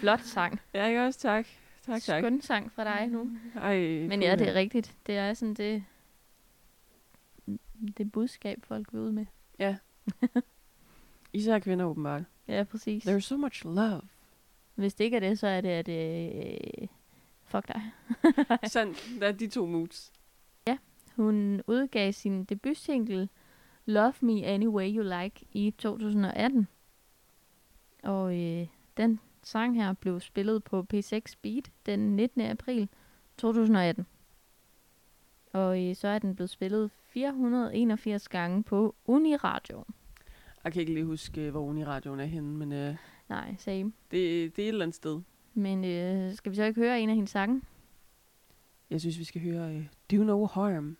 Flot 0.00 0.20
sang. 0.20 0.60
ja, 0.74 0.86
ikke 0.86 1.04
også? 1.06 1.18
Tak. 1.20 1.46
Tak, 1.82 2.02
tak. 2.02 2.20
Skøn 2.22 2.40
sang 2.40 2.72
fra 2.72 2.84
dig 2.84 3.06
nu. 3.08 3.30
Ej, 3.56 3.78
Men 4.08 4.22
ja, 4.22 4.36
det 4.36 4.48
er 4.48 4.54
rigtigt. 4.54 4.94
Det 5.06 5.16
er 5.16 5.34
sådan 5.34 5.54
det, 5.54 5.84
det 7.98 8.12
budskab, 8.12 8.64
folk 8.64 8.92
vil 8.92 9.00
ud 9.00 9.12
med. 9.12 9.26
Ja. 9.58 9.76
Især 11.36 11.58
kvinder 11.58 11.84
åbenbart. 11.84 12.22
Ja, 12.48 12.64
præcis. 12.70 13.06
There's 13.06 13.20
so 13.20 13.36
much 13.36 13.64
love. 13.64 14.02
Hvis 14.74 14.94
det 14.94 15.04
ikke 15.04 15.16
er 15.16 15.20
det, 15.20 15.38
så 15.38 15.46
er 15.46 15.60
det, 15.60 15.68
at 15.68 15.88
øh, 15.88 16.88
fuck 17.44 17.68
dig. 17.68 17.82
Sandt, 18.70 19.20
der 19.20 19.28
er 19.28 19.32
de 19.32 19.46
to 19.46 19.66
moods. 19.66 20.12
Hun 21.16 21.62
udgav 21.66 22.12
sin 22.12 22.44
debutsingle 22.44 23.28
Love 23.86 24.14
Me 24.20 24.46
Any 24.46 24.66
Way 24.66 24.96
You 24.96 25.02
Like 25.02 25.46
i 25.52 25.74
2018. 25.78 26.68
Og 28.02 28.36
øh, 28.38 28.66
den 28.96 29.20
sang 29.42 29.76
her 29.76 29.92
blev 29.92 30.20
spillet 30.20 30.64
på 30.64 30.86
P6 30.94 31.34
Beat 31.42 31.70
den 31.86 32.16
19. 32.16 32.40
april 32.40 32.88
2018. 33.38 34.06
Og 35.52 35.84
øh, 35.84 35.96
så 35.96 36.08
er 36.08 36.18
den 36.18 36.34
blevet 36.34 36.50
spillet 36.50 36.90
481 37.08 38.28
gange 38.28 38.62
på 38.62 38.94
Uniradio. 39.04 39.84
Jeg 40.66 40.72
kan 40.72 40.80
ikke 40.80 40.94
lige 40.94 41.04
huske, 41.06 41.40
øh, 41.40 41.50
hvor 41.50 41.60
Uniradioen 41.60 42.20
er 42.20 42.24
henne, 42.24 42.56
men 42.56 42.72
øh, 42.72 42.94
Nej, 43.28 43.54
same. 43.58 43.92
det, 44.10 44.56
det 44.56 44.62
er 44.62 44.66
et 44.66 44.68
eller 44.68 44.84
andet 44.84 44.94
sted. 44.94 45.20
Men 45.54 45.84
øh, 45.84 46.34
skal 46.34 46.52
vi 46.52 46.56
så 46.56 46.64
ikke 46.64 46.80
høre 46.80 47.00
en 47.00 47.08
af 47.08 47.14
hendes 47.14 47.30
sange? 47.30 47.62
Jeg 48.90 49.00
synes, 49.00 49.18
vi 49.18 49.24
skal 49.24 49.40
høre 49.40 49.74
øh, 49.74 49.86
Do 50.10 50.16
No 50.24 50.46
Harm. 50.46 50.96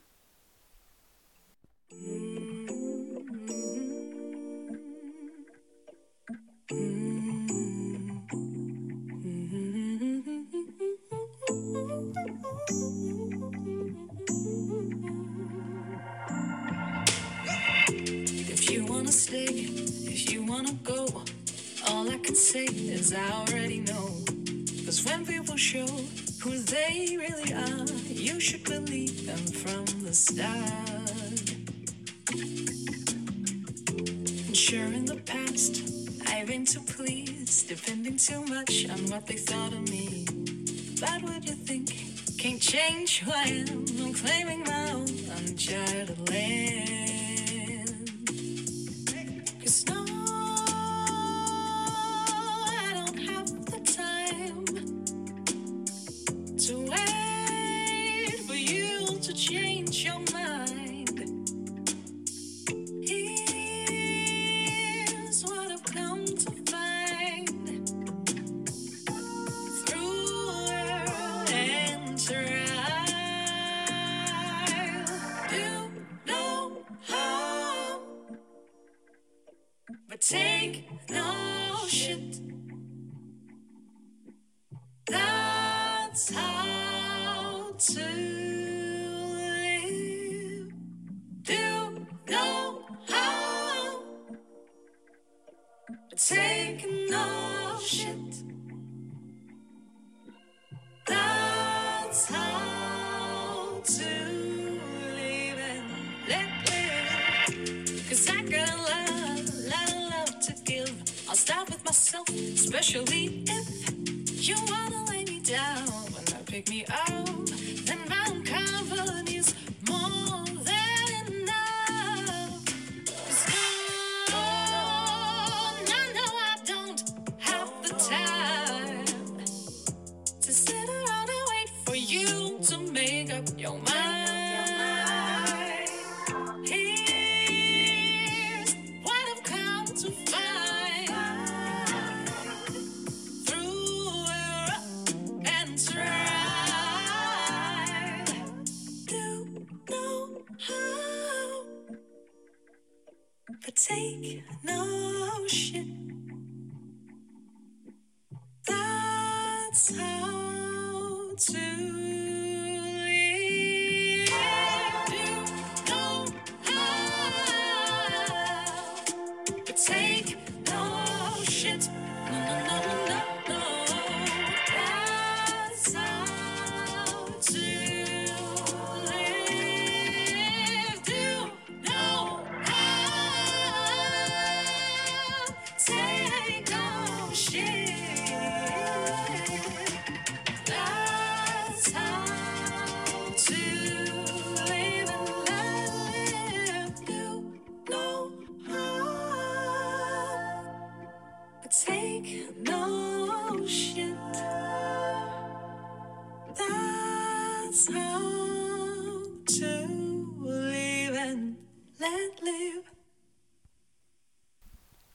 Is 23.06 23.12
I 23.12 23.30
already 23.30 23.80
know. 23.80 24.08
Cause 24.84 25.04
when 25.04 25.24
people 25.24 25.56
show 25.56 25.86
who 26.42 26.58
they 26.58 27.16
really 27.16 27.52
are, 27.52 27.86
you 28.06 28.40
should 28.40 28.64
believe 28.64 29.26
them 29.26 29.44
from 29.62 29.84
the 30.02 30.12
start. 30.12 31.40
And 34.46 34.56
sure, 34.56 34.90
in 34.98 35.04
the 35.04 35.20
past, 35.24 35.72
I've 36.28 36.48
been 36.48 36.64
too 36.64 36.80
pleased, 36.80 37.68
depending 37.68 38.16
too 38.16 38.44
much 38.46 38.88
on 38.88 38.98
what 39.10 39.26
they 39.26 39.36
thought 39.36 39.72
of 39.72 39.88
me. 39.88 40.26
But 41.00 41.22
what 41.22 41.46
you 41.46 41.54
think 41.54 41.88
can't 42.38 42.60
change 42.60 43.20
who 43.20 43.30
I 43.30 43.64
am. 43.68 43.85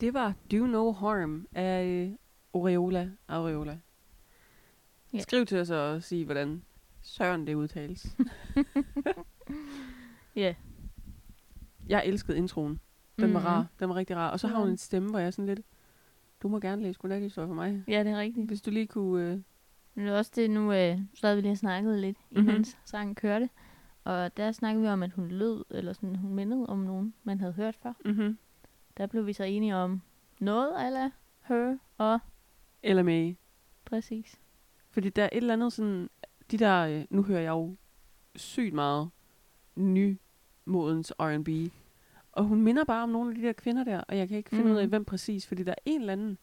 Det 0.01 0.13
var 0.13 0.33
Do 0.51 0.65
No 0.65 0.91
Harm 0.91 1.47
af 1.55 1.85
øh, 1.85 2.11
Aureola. 2.53 3.09
Aureola. 3.27 3.77
Ja. 5.13 5.19
Skriv 5.19 5.45
til 5.45 5.57
os 5.59 5.69
og 5.69 6.03
sig, 6.03 6.25
hvordan 6.25 6.63
søren 7.01 7.47
det 7.47 7.53
udtales. 7.55 8.07
Ja. 10.35 10.55
Jeg 11.89 12.05
elskede 12.05 12.37
introen. 12.37 12.79
Den 13.19 13.33
var 13.33 13.39
Mhm. 13.39 13.47
rar. 13.47 13.67
Den 13.79 13.89
var 13.89 13.95
rigtig 13.95 14.15
rar. 14.15 14.29
Og 14.31 14.39
så 14.39 14.47
har 14.47 14.55
hun 14.57 14.67
Ja. 14.67 14.71
en 14.71 14.77
stemme, 14.77 15.09
hvor 15.09 15.19
jeg 15.19 15.27
er 15.27 15.31
sådan 15.31 15.45
lidt... 15.45 15.61
Du 16.41 16.47
må 16.47 16.59
gerne 16.59 16.81
læse 16.81 16.99
godnat 16.99 17.33
for 17.33 17.45
mig. 17.45 17.83
Ja, 17.87 18.03
det 18.03 18.11
er 18.11 18.17
rigtigt. 18.19 18.47
Hvis 18.47 18.61
du 18.61 18.71
lige 18.71 18.87
kunne... 18.87 19.23
Øh, 19.31 19.39
Men 19.95 20.05
det 20.05 20.13
er 20.13 20.17
også 20.17 20.31
det, 20.35 20.49
nu 20.49 20.73
øh, 20.73 20.99
så 21.13 21.27
havde 21.27 21.35
vi 21.35 21.41
lige 21.41 21.55
snakket 21.57 21.99
lidt, 21.99 22.17
Mhm. 22.31 22.41
mm-hmm. 22.45 22.63
sangen 22.85 23.15
kørte. 23.15 23.49
Og 24.03 24.37
der 24.37 24.51
snakkede 24.51 24.81
vi 24.83 24.87
om, 24.89 25.03
at 25.03 25.11
hun 25.11 25.27
lød, 25.27 25.63
eller 25.69 25.93
sådan, 25.93 26.15
hun 26.15 26.35
mindede 26.35 26.65
om 26.67 26.79
nogen, 26.79 27.13
man 27.23 27.39
havde 27.39 27.53
hørt 27.53 27.75
før. 27.83 27.93
mm-hmm. 28.05 28.37
Der 28.97 29.07
blev 29.07 29.27
vi 29.27 29.33
så 29.33 29.43
enige 29.43 29.75
om 29.75 30.01
noget 30.39 30.73
ala 30.77 31.09
her 31.47 31.77
og 31.97 32.19
Eller 32.83 33.03
med. 33.03 33.35
præcis. 33.85 34.39
Fordi 34.89 35.09
der 35.09 35.23
er 35.23 35.29
et 35.31 35.37
eller 35.37 35.53
andet 35.53 35.73
sådan... 35.73 36.09
De 36.51 36.57
der... 36.57 36.81
Øh, 36.85 37.05
nu 37.09 37.23
hører 37.23 37.41
jeg 37.41 37.49
jo 37.49 37.75
sygt 38.35 38.73
meget 38.73 39.09
nymodens 39.75 41.13
R&B. 41.19 41.49
Og 42.31 42.43
hun 42.43 42.61
minder 42.61 42.83
bare 42.83 43.03
om 43.03 43.09
nogle 43.09 43.29
af 43.31 43.35
de 43.35 43.41
der 43.47 43.53
kvinder 43.53 43.83
der, 43.83 44.01
og 44.01 44.17
jeg 44.17 44.27
kan 44.27 44.37
ikke 44.37 44.49
finde 44.49 44.63
mm. 44.65 44.71
ud 44.71 44.77
af, 44.77 44.83
Mhm. 44.83 44.89
hvem 44.89 45.05
præcis, 45.05 45.47
fordi 45.47 45.63
der 45.63 45.71
er 45.71 45.81
en 45.85 45.99
eller 46.01 46.13
anden, 46.13 46.37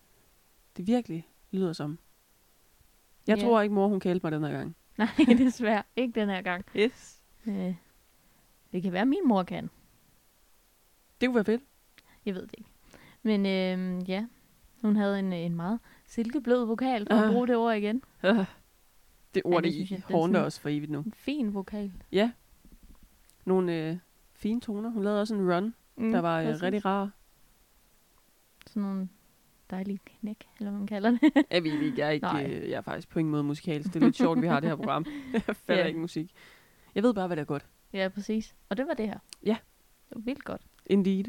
det 0.77 0.87
virkelig 0.87 1.29
lyder 1.51 1.73
som. 1.73 1.99
Jeg 3.27 3.39
Ja. 3.39 3.45
tror 3.45 3.61
ikke, 3.61 3.75
mor 3.75 3.89
hun 3.89 4.01
kaldte 4.01 4.27
mig 4.27 4.33
den 4.33 4.45
her 4.45 4.51
gang. 4.53 4.77
Nej, 4.99 5.09
desværre. 5.39 5.83
Ikke 5.97 6.21
den 6.21 6.29
her 6.29 6.43
gang. 6.43 6.65
Yes. 6.77 7.23
Øh, 7.47 7.75
det 8.73 8.83
kan 8.83 8.93
være, 8.93 9.07
min 9.07 9.23
mor 9.29 9.43
kan. 9.43 9.71
Det 11.21 11.27
kunne 11.29 11.35
være 11.35 11.45
fedt. 11.45 11.63
Jeg 12.29 12.35
ved 12.35 12.43
det 12.43 12.55
ikke. 12.59 12.71
Men 13.23 13.47
øhm, 13.47 13.99
ja, 13.99 14.27
hun 14.83 14.97
havde 14.97 15.19
en, 15.19 15.33
en 15.33 15.55
meget 15.55 15.79
silkeblød 16.07 16.65
vokal, 16.65 17.07
for 17.11 17.17
Ah. 17.17 17.29
at 17.29 17.33
bruge 17.33 17.49
det 17.49 17.57
ord 17.57 17.77
igen. 17.77 18.03
Øh. 18.25 18.45
Det 19.35 19.43
ord, 19.45 19.63
det 19.63 19.73
det, 19.75 19.89
det 19.89 20.05
er 20.09 20.13
håndter 20.19 20.41
os 20.41 20.59
for 20.59 20.69
evigt 20.69 20.91
nu. 20.93 20.99
En 20.99 21.13
fin 21.17 21.55
vokal. 21.55 21.93
Ja. 22.13 22.31
Nogle 23.45 23.75
øh, 23.91 23.97
fine 24.35 24.61
toner. 24.61 24.91
Hun 24.91 25.05
lavede 25.05 25.21
også 25.21 25.35
en 25.35 25.53
run, 25.55 25.75
Mm, 25.97 26.13
der 26.13 26.21
var 26.21 26.41
øh, 26.43 26.49
rigtig 26.63 26.85
rar. 26.85 27.11
Sådan 28.67 28.83
nogle 28.83 29.09
dejlige 29.71 29.99
knæk, 30.05 30.47
eller 30.59 30.71
hvad 30.71 30.79
man 30.79 30.87
kalder 30.87 31.11
det. 31.11 31.21
Jeg 31.51 31.65
ved 31.65 31.73
ikke, 31.81 31.99
jeg 32.01 32.07
er, 32.07 32.11
ikke, 32.11 32.57
øh, 32.57 32.71
jeg 32.71 32.77
er 32.77 32.81
faktisk 32.81 33.09
på 33.09 33.19
ingen 33.19 33.33
måde 33.33 33.43
musikalsk. 33.45 33.95
Det 33.95 34.03
er 34.03 34.07
lidt 34.07 34.17
sjovt, 34.17 34.43
vi 34.43 34.47
har 34.47 34.61
det 34.61 34.69
her 34.69 34.77
program. 34.77 35.07
Jeg 35.33 35.43
fatter 35.43 35.75
Ja. 35.83 35.85
ikke 35.85 36.01
musik. 36.01 36.33
Jeg 36.95 37.03
ved 37.03 37.15
bare, 37.15 37.27
hvad 37.27 37.37
der 37.37 37.43
er 37.43 37.47
godt. 37.47 37.67
ja, 37.93 38.09
præcis. 38.15 38.55
Og 38.69 38.77
det 38.77 38.87
var 38.87 38.95
det 38.95 39.07
her. 39.09 39.19
Ja. 39.45 39.57
Det 40.09 40.15
var 40.15 40.21
vildt 40.21 40.45
godt. 40.45 40.63
Indeed. 40.87 41.25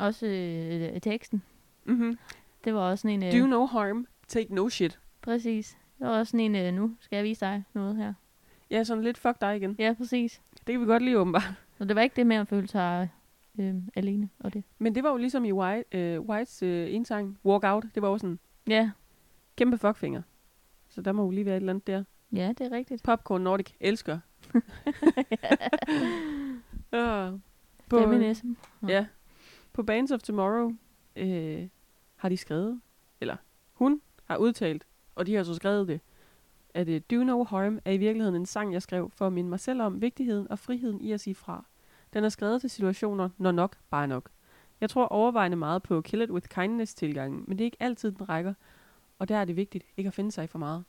Også 0.00 0.26
øh, 0.26 1.00
teksten. 1.00 1.42
Mm-hmm. 1.84 2.18
Det 2.64 2.74
var 2.74 2.80
også 2.80 3.02
sådan 3.02 3.22
en... 3.22 3.32
Do 3.32 3.44
Øh, 3.44 3.50
no 3.50 3.66
harm, 3.66 4.06
take 4.28 4.54
no 4.54 4.68
shit. 4.68 4.98
præcis. 5.22 5.78
Det 5.98 6.06
var 6.06 6.18
også 6.18 6.30
sådan 6.30 6.54
en, 6.56 6.56
øh, 6.56 6.74
nu 6.74 6.96
skal 7.00 7.16
jeg 7.16 7.24
vise 7.24 7.40
dig 7.46 7.64
noget 7.74 7.96
her. 7.96 8.14
Ja, 8.70 8.84
sådan 8.84 9.04
lidt 9.04 9.18
fuck 9.18 9.40
dig 9.40 9.56
igen. 9.56 9.76
Ja, 9.78 9.94
præcis. 9.98 10.42
Det 10.66 10.72
kan 10.72 10.80
vi 10.80 10.86
godt 10.86 11.02
lide 11.02 11.18
åbenbart. 11.18 11.52
Så 11.78 11.84
det 11.84 11.96
var 11.96 12.02
ikke 12.02 12.16
det 12.16 12.26
med 12.26 12.36
at 12.36 12.48
føle 12.48 12.68
sig 12.68 13.08
øh, 13.60 13.74
alene 13.94 14.28
og 14.38 14.52
det. 14.54 14.64
Men 14.78 14.94
det 14.94 15.02
var 15.02 15.10
jo 15.10 15.16
ligesom 15.16 15.44
i 15.44 15.52
White, 15.52 15.98
øh, 15.98 16.20
Whites 16.20 16.62
øh, 16.62 16.94
indsang, 16.94 17.38
Walk 17.44 17.64
Out. 17.64 17.84
Det 17.94 18.02
var 18.02 18.08
jo 18.08 18.18
sådan 18.18 18.38
Ja, 18.66 18.90
kæmpe 19.56 19.78
fuckfinger. 19.78 20.22
Så 20.88 21.02
der 21.02 21.12
må 21.12 21.24
jo 21.24 21.30
lige 21.30 21.44
være 21.46 21.56
et 21.56 21.60
eller 21.60 21.72
andet 21.72 21.86
der. 21.86 22.04
ja 22.32 22.52
det 22.58 22.60
er 22.66 22.70
rigtigt. 22.76 23.02
Popcorn 23.02 23.40
Nordic 23.40 23.66
elsker. 23.80 24.18
ja. 26.92 27.30
På, 27.88 27.98
Feminism. 27.98 28.52
ja. 28.88 29.06
På 29.72 29.82
Bands 29.82 30.10
of 30.12 30.20
Tomorrow 30.20 30.72
øh, 31.16 31.68
har 32.16 32.28
de 32.28 32.36
skrevet, 32.36 32.80
eller 33.20 33.36
hun 33.72 34.00
har 34.24 34.36
udtalt, 34.36 34.86
og 35.14 35.26
de 35.26 35.34
har 35.34 35.42
så 35.42 35.54
skrevet 35.54 35.88
det, 35.88 36.00
at 36.74 36.88
øh, 36.88 37.00
Do 37.10 37.16
No 37.24 37.44
Harm 37.44 37.78
er 37.84 37.92
i 37.92 37.96
virkeligheden 37.96 38.36
en 38.36 38.46
sang, 38.46 38.72
jeg 38.72 38.82
skrev 38.82 39.10
for 39.10 39.26
at 39.26 39.32
minde 39.32 39.50
mig 39.50 39.60
selv 39.60 39.82
om 39.82 40.00
vigtigheden 40.00 40.50
og 40.50 40.58
friheden 40.58 41.00
i 41.00 41.12
at 41.12 41.20
sige 41.20 41.34
fra. 41.34 41.64
Den 42.12 42.24
er 42.24 42.28
skrevet 42.28 42.60
til 42.60 42.70
situationer, 42.70 43.28
når 43.38 43.52
nok 43.52 43.76
bare 43.90 44.06
nok. 44.08 44.30
Jeg 44.80 44.90
tror 44.90 45.04
overvejende 45.06 45.56
meget 45.56 45.82
på 45.82 46.00
Kill 46.00 46.22
It 46.22 46.30
With 46.30 46.48
Kindness 46.48 46.94
tilgangen, 46.94 47.44
men 47.46 47.58
det 47.58 47.64
er 47.64 47.66
ikke 47.66 47.76
altid, 47.80 48.12
den 48.12 48.28
rækker. 48.28 48.54
Og 49.18 49.28
der 49.28 49.36
er 49.36 49.44
det 49.44 49.56
vigtigt 49.56 49.84
ikke 49.96 50.08
at 50.08 50.14
finde 50.14 50.32
sig 50.32 50.48
for 50.50 50.58
meget. 50.58 50.84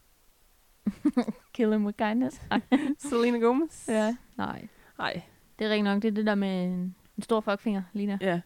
Kill 1.54 1.72
him 1.74 1.86
with 1.86 1.98
kindness. 1.98 2.41
Selena 3.10 3.38
Gomez? 3.38 3.88
ja. 3.88 4.15
Nej. 4.38 4.67
Nej, 4.98 5.22
Det 5.60 5.65
er 5.65 5.70
rigtig 5.70 5.84
nok. 5.84 6.02
Det 6.02 6.08
er 6.08 6.12
det 6.12 6.26
der 6.26 6.36
med 6.36 6.65
en, 6.65 6.96
en 7.17 7.24
stor 7.24 7.39
fuckfinger, 7.41 7.84
Lina. 7.94 8.17
ja. 8.22 8.41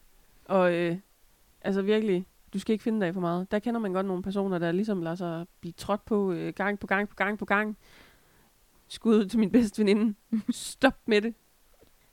Og 0.45 0.73
øh, 0.73 0.97
altså 1.62 1.81
virkelig, 1.81 2.27
du 2.53 2.60
skal 2.60 2.73
ikke 2.73 2.84
finde 2.84 3.05
dig 3.05 3.13
for 3.13 3.21
meget. 3.21 3.51
Der 3.51 3.60
kender 3.60 3.79
man 3.79 3.93
godt 3.93 4.05
nogle 4.05 4.23
personer, 4.23 4.58
der 4.58 4.71
ligesom 4.71 5.01
lader 5.01 5.15
sig 5.15 5.45
blive 5.60 5.73
trådt 5.73 6.05
på 6.05 6.31
øh, 6.31 6.53
gang 6.53 6.79
på 6.79 6.88
gang 6.88 7.10
på 7.10 7.15
gang 7.15 7.38
på 7.38 7.45
gang. 7.45 7.77
Skud 8.88 9.15
ud 9.15 9.25
til 9.25 9.39
min 9.39 9.51
bedste 9.51 9.79
veninde. 9.79 10.15
Stop 10.49 10.97
med 11.05 11.21
det. 11.21 11.34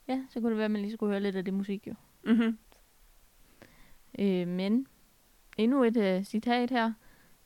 Ja, 0.07 0.23
så 0.29 0.39
kunne 0.39 0.49
det 0.49 0.57
være, 0.57 0.65
at 0.65 0.71
man 0.71 0.81
lige 0.81 0.93
skulle 0.93 1.11
høre 1.11 1.19
lidt 1.21 1.35
af 1.35 1.45
det 1.45 1.53
musik 1.53 1.87
jo. 1.87 1.93
Mm-hmm. 2.23 2.57
Øh, 4.19 4.47
men 4.47 4.87
endnu 5.57 5.83
et 5.83 5.97
øh, 5.97 6.23
citat 6.23 6.69
her 6.69 6.93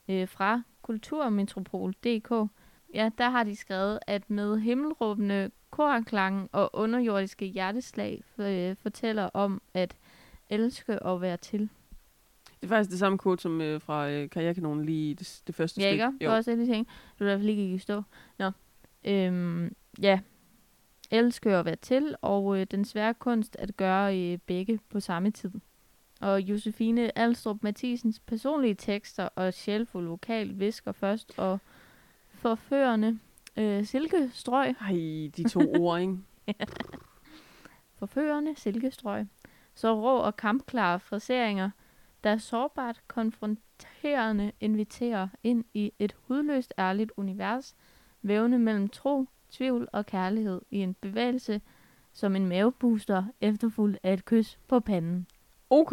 øh, 0.10 0.28
fra 0.28 0.62
Kulturmetropol.dk. 0.82 2.52
Ja, 2.94 3.10
der 3.18 3.30
har 3.30 3.44
de 3.44 3.56
skrevet, 3.56 4.00
at 4.08 4.30
med 4.30 4.60
himmelråbende 4.60 5.52
korklang 5.70 6.50
og 6.52 6.70
underjordiske 6.74 7.46
hjerteslag 7.46 8.24
øh, 8.38 8.76
fortæller 8.76 9.30
om 9.34 9.62
at 9.74 9.96
elske 10.50 11.00
og 11.00 11.22
være 11.22 11.38
til. 11.38 11.70
Det 12.46 12.64
er 12.64 12.68
faktisk 12.68 12.90
det 12.92 13.00
samme 13.00 13.18
kode 13.18 13.40
som 13.40 13.62
øh, 13.62 13.82
fra 13.82 14.10
øh, 14.10 14.30
Karrierekanonen 14.30 14.86
lige 14.86 15.12
i 15.12 15.14
det, 15.14 15.42
det 15.48 15.56
første 15.56 15.82
Ja, 15.82 15.90
ikke? 15.92 16.04
stykke. 16.04 16.20
Det 16.20 16.30
var 16.30 16.36
også 16.36 16.52
det, 16.52 16.60
de 16.60 16.66
tænkte. 16.68 16.94
Det 17.20 17.26
var 17.26 17.32
derfor 17.32 17.46
lige 17.46 17.56
gik 17.56 17.76
i 17.76 17.78
stå. 17.78 18.04
Nå. 18.40 18.52
Øhm, 19.06 19.76
ja. 20.02 20.20
Elske 21.12 21.58
og 21.58 21.66
være 21.66 21.76
til, 21.76 22.16
og 22.22 22.60
øh, 22.60 22.68
den 22.72 22.86
svære 22.86 23.14
kunst 23.14 23.56
at 23.60 23.78
gøre 23.78 24.20
øh, 24.20 24.38
begge 24.46 24.80
på 24.90 25.00
samme 25.00 25.32
tid. 25.32 25.52
Og 26.22 26.42
Josefine 26.42 27.18
Alstrup 27.18 27.58
Mathisens 27.64 28.20
personlige 28.20 28.74
tekster 28.76 29.30
og 29.36 29.54
sjælfuld 29.54 30.08
vokal 30.08 30.60
visker 30.60 30.92
først, 30.92 31.40
og 31.40 31.60
forførende 32.34 33.20
øh, 33.58 33.86
silkestrøg, 33.86 34.76
Ej, 34.82 34.92
de 35.38 35.50
to 35.50 35.60
ord, 35.80 36.00
ikke? 36.02 36.18
forførende 38.00 38.56
silkestrøg, 38.56 39.26
så 39.78 39.96
rå 39.96 40.18
og 40.18 40.36
kampklare 40.36 41.00
fraseringer, 41.00 41.70
der 42.24 42.38
sårbart 42.38 43.02
konfronterende 43.08 44.52
inviterer 44.60 45.28
ind 45.44 45.66
i 45.74 45.92
et 46.00 46.16
hudløst 46.22 46.74
ærligt 46.80 47.12
univers, 47.18 47.76
vævende 48.22 48.60
mellem 48.60 48.88
tro, 48.88 49.26
tvivl 49.52 49.88
og 49.94 50.06
kærlighed 50.06 50.62
i 50.72 50.78
en 50.78 50.94
bevægelse 50.94 51.62
som 52.14 52.36
en 52.36 52.48
mavebooster 52.48 53.24
efterfulgt 53.42 54.00
af 54.04 54.14
et 54.14 54.26
kys 54.26 54.60
på 54.68 54.80
panden. 54.80 55.28
OK. 55.70 55.92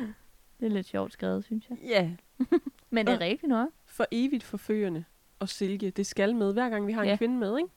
Det 0.60 0.66
er 0.66 0.70
lidt 0.70 0.86
sjovt 0.86 1.12
skrevet, 1.12 1.44
synes 1.44 1.70
jeg. 1.70 1.78
Ja. 1.84 2.10
Men 2.90 3.06
det 3.06 3.14
er 3.14 3.20
rigtigt 3.20 3.48
nok. 3.50 3.68
For 3.84 4.06
evigt 4.10 4.44
forførende 4.44 5.04
og 5.38 5.48
silke. 5.48 5.90
Det 5.90 6.06
skal 6.06 6.36
med, 6.36 6.52
hver 6.52 6.68
gang 6.68 6.86
vi 6.86 6.92
har 6.92 7.02
en 7.02 7.08
Ja. 7.08 7.16
kvinde 7.16 7.36
med, 7.38 7.58
ikke? 7.58 7.70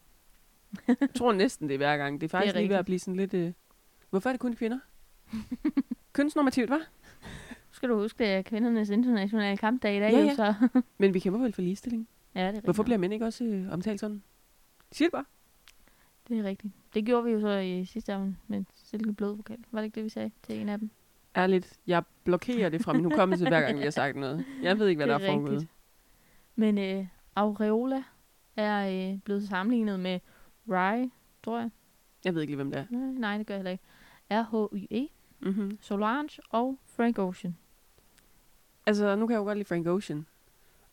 Jeg 1.02 1.10
tror 1.16 1.34
næsten, 1.34 1.68
det 1.68 1.74
er 1.74 1.78
hver 1.78 1.98
gang. 1.98 2.22
Det 2.22 2.28
er 2.28 2.30
faktisk 2.30 2.54
Det 2.54 2.60
er 2.60 2.62
lige 2.62 2.70
ved 2.70 2.78
at 2.78 2.86
blive 2.86 3.00
sådan 3.00 3.16
lidt... 3.16 3.34
Øh... 3.34 3.54
Hvorfor 4.10 4.30
er 4.30 4.34
det 4.34 4.40
kun 4.40 4.54
kvinder? 4.56 4.80
Kønsnormativt, 6.14 6.70
hva'? 6.72 6.86
Skal 7.72 7.90
du 7.90 7.96
huske, 8.02 8.18
det 8.24 8.28
er 8.34 8.42
kvindernes 8.42 8.90
internationale 8.90 9.58
kampdag 9.58 9.98
i 9.98 10.00
dag, 10.00 10.12
Ja, 10.12 10.20
ja. 10.20 10.36
så... 10.36 10.54
Men 10.98 11.14
vi 11.14 11.20
kæmper 11.20 11.40
vel 11.40 11.54
for 11.54 11.62
ligestilling. 11.62 12.08
ja, 12.36 12.40
det 12.40 12.46
er 12.46 12.48
rigtigt. 12.48 12.66
Hvorfor 12.66 12.84
bliver 12.84 12.98
mænd 12.98 13.14
ikke 13.14 13.26
også 13.26 13.44
øh, 13.44 13.72
omtalt 13.74 14.00
sådan? 14.00 14.24
Sig 14.92 15.06
det 15.06 15.12
bare. 15.12 15.26
Det 16.28 16.40
er 16.40 16.44
rigtigt. 16.44 16.74
Det 16.94 17.06
gjorde 17.06 17.24
vi 17.26 17.32
jo 17.32 17.42
så 17.42 17.50
i 17.58 17.86
sidste 17.86 18.14
aften 18.14 18.38
med 18.48 18.64
silkeblød 18.76 19.36
vokal. 19.36 19.58
Var 19.72 19.80
det 19.80 19.86
ikke 19.86 19.96
det, 19.96 20.04
vi 20.04 20.10
sagde 20.10 20.32
til 20.44 20.62
en 20.62 20.70
af 20.70 20.80
dem? 20.80 20.90
Ærligt, 21.36 21.80
jeg 21.88 22.04
blokerer 22.24 22.70
det 22.70 22.82
fra 22.82 22.94
min 22.94 23.04
hukommelse, 23.04 23.48
hver 23.48 23.62
gang 23.62 23.78
vi 23.78 23.84
har 23.84 23.90
sagt 23.90 24.16
noget. 24.16 24.46
Jeg 24.62 24.80
ved 24.80 24.88
ikke, 24.88 25.00
hvad 25.06 25.08
Det 25.14 25.22
der 25.22 25.28
er 25.28 25.32
er 25.32 25.34
foregået. 25.36 25.68
Men 26.56 26.78
øh, 26.78 27.06
Aureola 27.36 28.04
er 28.56 29.12
øh, 29.14 29.20
blevet 29.20 29.48
sammenlignet 29.48 30.00
med 30.00 30.20
Rye, 30.70 31.12
tror 31.44 31.60
jeg. 31.60 31.70
Jeg 32.26 32.34
ved 32.36 32.42
ikke 32.42 32.52
lige, 32.52 32.56
hvem 32.56 32.72
det 32.72 32.80
er. 32.80 32.86
Nej, 32.90 33.12
nej, 33.20 33.38
det 33.38 33.48
gør 33.48 33.54
jeg 33.54 33.60
heller 33.60 33.72
ikke. 33.72 33.84
R-H-Y-E, 34.32 35.08
Mm-hmm. 35.40 35.78
Solange 35.82 36.42
og 36.50 36.80
Frank 36.86 37.20
Ocean. 37.20 37.58
Altså, 38.86 39.16
nu 39.16 39.28
kan 39.28 39.34
jeg 39.34 39.40
jo 39.40 39.44
godt 39.44 39.58
lide 39.58 39.68
Frank 39.68 39.88
Ocean. 39.88 40.26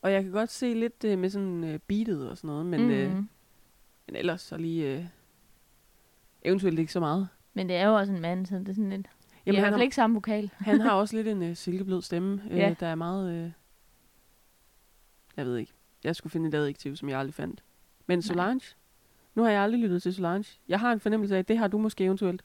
Og 0.01 0.11
jeg 0.11 0.23
kan 0.23 0.31
godt 0.31 0.49
se 0.51 0.73
lidt 0.73 1.03
øh, 1.03 1.17
med 1.19 1.29
sådan 1.29 1.63
øh, 1.63 1.79
beatet 1.87 2.29
og 2.29 2.37
sådan 2.37 2.47
noget, 2.47 2.65
men, 2.65 2.81
mm. 2.83 2.89
øh, 2.91 3.09
Mhm. 3.13 3.29
men 4.07 4.15
ellers 4.15 4.41
så 4.41 4.57
lige... 4.57 4.97
Øh, 4.97 5.05
eventuelt 6.41 6.79
ikke 6.79 6.91
så 6.91 6.99
meget. 6.99 7.27
Men 7.53 7.69
det 7.69 7.75
er 7.75 7.87
jo 7.87 7.95
også 7.95 8.13
en 8.13 8.21
mand, 8.21 8.45
så 8.45 8.55
det 8.59 8.69
er 8.69 8.73
sådan 8.73 8.89
lidt... 8.89 9.07
Jamen, 9.45 9.61
han 9.63 9.73
har 9.73 9.81
ikke 9.81 9.95
samme 9.95 10.13
vokal. 10.13 10.49
han 10.57 10.81
har 10.81 10.91
også 11.01 11.15
lidt 11.15 11.27
en 11.27 11.43
øh, 11.43 11.55
silkeblød 11.55 12.01
stemme, 12.01 12.41
øh, 12.51 12.57
Ja. 12.57 12.75
der 12.79 12.87
er 12.87 12.95
meget... 12.95 13.33
Øh, 13.45 13.51
jeg 15.37 15.45
ved 15.45 15.57
ikke. 15.57 15.73
Jeg 16.03 16.15
skulle 16.15 16.31
finde 16.31 16.47
et 16.49 16.53
adjektiv, 16.53 16.95
som 16.95 17.09
jeg 17.09 17.19
aldrig 17.19 17.33
fandt. 17.33 17.63
Men 18.05 18.21
Solange? 18.21 18.75
Nu 19.35 19.43
har 19.43 19.49
jeg 19.49 19.61
aldrig 19.61 19.81
lyttet 19.81 20.03
til 20.03 20.13
Solange. 20.13 20.59
Jeg 20.67 20.79
har 20.79 20.91
en 20.91 20.99
fornemmelse 20.99 21.35
af, 21.35 21.39
at 21.39 21.47
det 21.47 21.57
har 21.57 21.67
du 21.67 21.77
måske 21.77 22.03
eventuelt. 22.05 22.43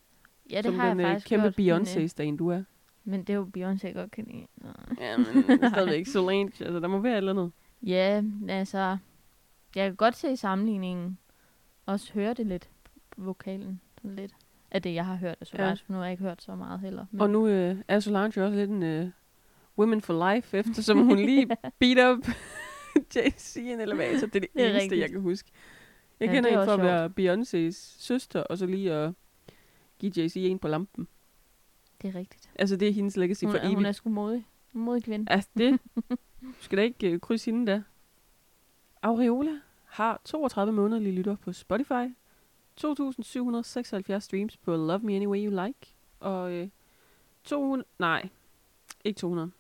Ja, 0.53 0.57
det 0.57 0.65
som 0.65 0.75
har 0.75 0.89
den 0.89 1.01
jeg 1.01 1.07
øh, 1.07 1.13
faktisk 1.13 1.29
kæmpe 1.29 1.47
øh, 1.47 1.53
Beyoncé-stan, 1.59 2.37
du 2.37 2.49
er. 2.49 2.63
Men 3.05 3.21
det 3.21 3.31
er 3.31 3.35
jo 3.35 3.49
Beyoncé 3.59 3.87
jeg 3.87 3.95
godt 3.95 4.11
kan 4.11 4.25
lide. 4.25 4.47
Nå. 4.57 4.69
Ja, 5.01 5.17
men 5.17 5.27
stadigvæk 5.73 6.07
Solange. 6.07 6.65
Altså, 6.65 6.81
der 6.81 6.89
må 6.89 6.99
være 6.99 7.13
et 7.13 7.17
eller 7.17 7.33
andet. 7.33 7.53
Ja, 7.83 8.23
altså... 8.49 8.97
Jeg 9.77 9.87
kan 9.89 9.97
godt 9.97 10.17
se 10.17 10.37
sammenligningen. 10.37 11.19
Også 11.87 12.13
høre 12.13 12.35
det 12.35 12.47
lidt. 12.47 12.69
Vokalen. 13.17 13.81
Sådan 14.03 14.17
lidt. 14.17 14.33
Af 14.71 14.83
det, 14.83 14.95
jeg 14.95 15.07
har 15.07 15.15
hørt 15.17 15.37
af 15.41 15.47
Solange. 15.47 15.69
Ja. 15.69 15.75
For 15.75 15.93
nu 15.93 15.97
har 15.99 16.05
jeg 16.05 16.13
ikke 16.13 16.23
hørt 16.25 16.43
så 16.43 16.55
meget 16.55 16.81
heller. 16.81 17.07
Men, 17.11 17.21
Og 17.21 17.31
nu 17.31 17.47
øh, 17.47 17.77
er 17.89 18.01
Solange 18.01 18.41
jo 18.41 18.45
også 18.47 18.57
lidt 18.59 18.71
en 18.71 18.83
øh, 18.83 19.09
women 19.79 20.01
for 20.01 20.35
life, 20.35 20.59
eftersom 20.59 20.99
hun 21.05 21.17
lige 21.27 21.49
beat 21.79 22.13
up 22.13 22.27
Jay-Z 23.17 23.61
i 23.61 23.73
en 23.73 23.81
elevator. 23.81 24.27
Det 24.27 24.37
er 24.37 24.41
det, 24.41 24.49
Det 24.55 24.63
er 24.63 24.65
eneste, 24.69 24.83
rigtigt. 24.83 25.01
jeg 25.01 25.11
kan 25.11 25.21
huske. 25.21 25.51
Jeg 26.21 26.29
Ja, 26.29 26.35
kender 26.35 26.51
er 26.51 26.61
en 26.61 26.67
for 26.67 26.75
at 26.75 26.83
være 26.83 27.11
Beyoncés 27.21 27.97
søster, 28.03 28.41
og 28.41 28.59
så 28.59 28.67
lige 28.67 28.93
at 28.93 29.13
give 30.11 30.13
Jay-Z 30.25 30.37
en 30.37 30.59
på 30.59 30.69
lampen. 30.69 31.09
det 32.03 32.09
er 32.09 32.15
rigtigt. 32.15 32.51
Altså, 32.55 32.77
det 32.77 32.89
er 32.89 32.93
hendes 32.93 33.17
legacy 33.17 33.45
Hun, 33.45 33.51
for 33.53 33.59
er, 33.59 33.67
hun 33.67 33.75
evigt. 33.77 33.89
er 33.89 33.93
sgu 33.93 34.11
modig. 34.11 34.47
Modig 34.73 35.05
kvinde. 35.05 35.33
Altså, 35.33 35.51
det 35.57 35.81
du 36.01 36.17
skal 36.61 36.79
da 36.79 36.83
ikke 36.83 37.11
øh, 37.11 37.21
krydse 37.21 37.51
hende 37.51 37.73
der. 37.73 37.83
Aureola 39.03 39.51
har 39.85 40.21
32 40.25 40.73
månedlige 40.73 41.13
lytter 41.15 41.37
på 41.37 41.53
Spotify, 41.53 42.07
2.776 42.81 44.19
streams 44.19 44.57
på 44.57 44.77
Love 44.77 44.99
Me 44.99 45.17
Any 45.17 45.27
Way 45.27 45.47
You 45.47 45.65
Like, 45.67 45.95
og 46.21 46.53
øh, 46.53 46.69
200, 47.45 47.85
nej, 47.99 48.29
ikke 49.05 49.19
200, 49.19 49.51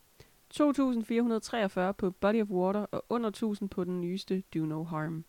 2.443 0.55 1.93
på 1.93 2.11
Body 2.11 2.43
of 2.43 2.49
Water, 2.49 2.81
og 2.91 3.05
under 3.09 3.55
1.000 3.63 3.67
på 3.67 3.85
den 3.85 4.01
nyeste 4.01 4.43
Do 4.55 4.59
No 4.65 4.83
Harm. 4.85 5.25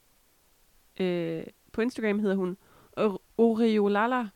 Øh, 0.99 1.43
på 1.71 1.81
Instagram 1.81 2.19
hedder 2.19 2.35
hun 2.35 2.57
Or- 2.99 3.21
Oreolala. 3.37 4.27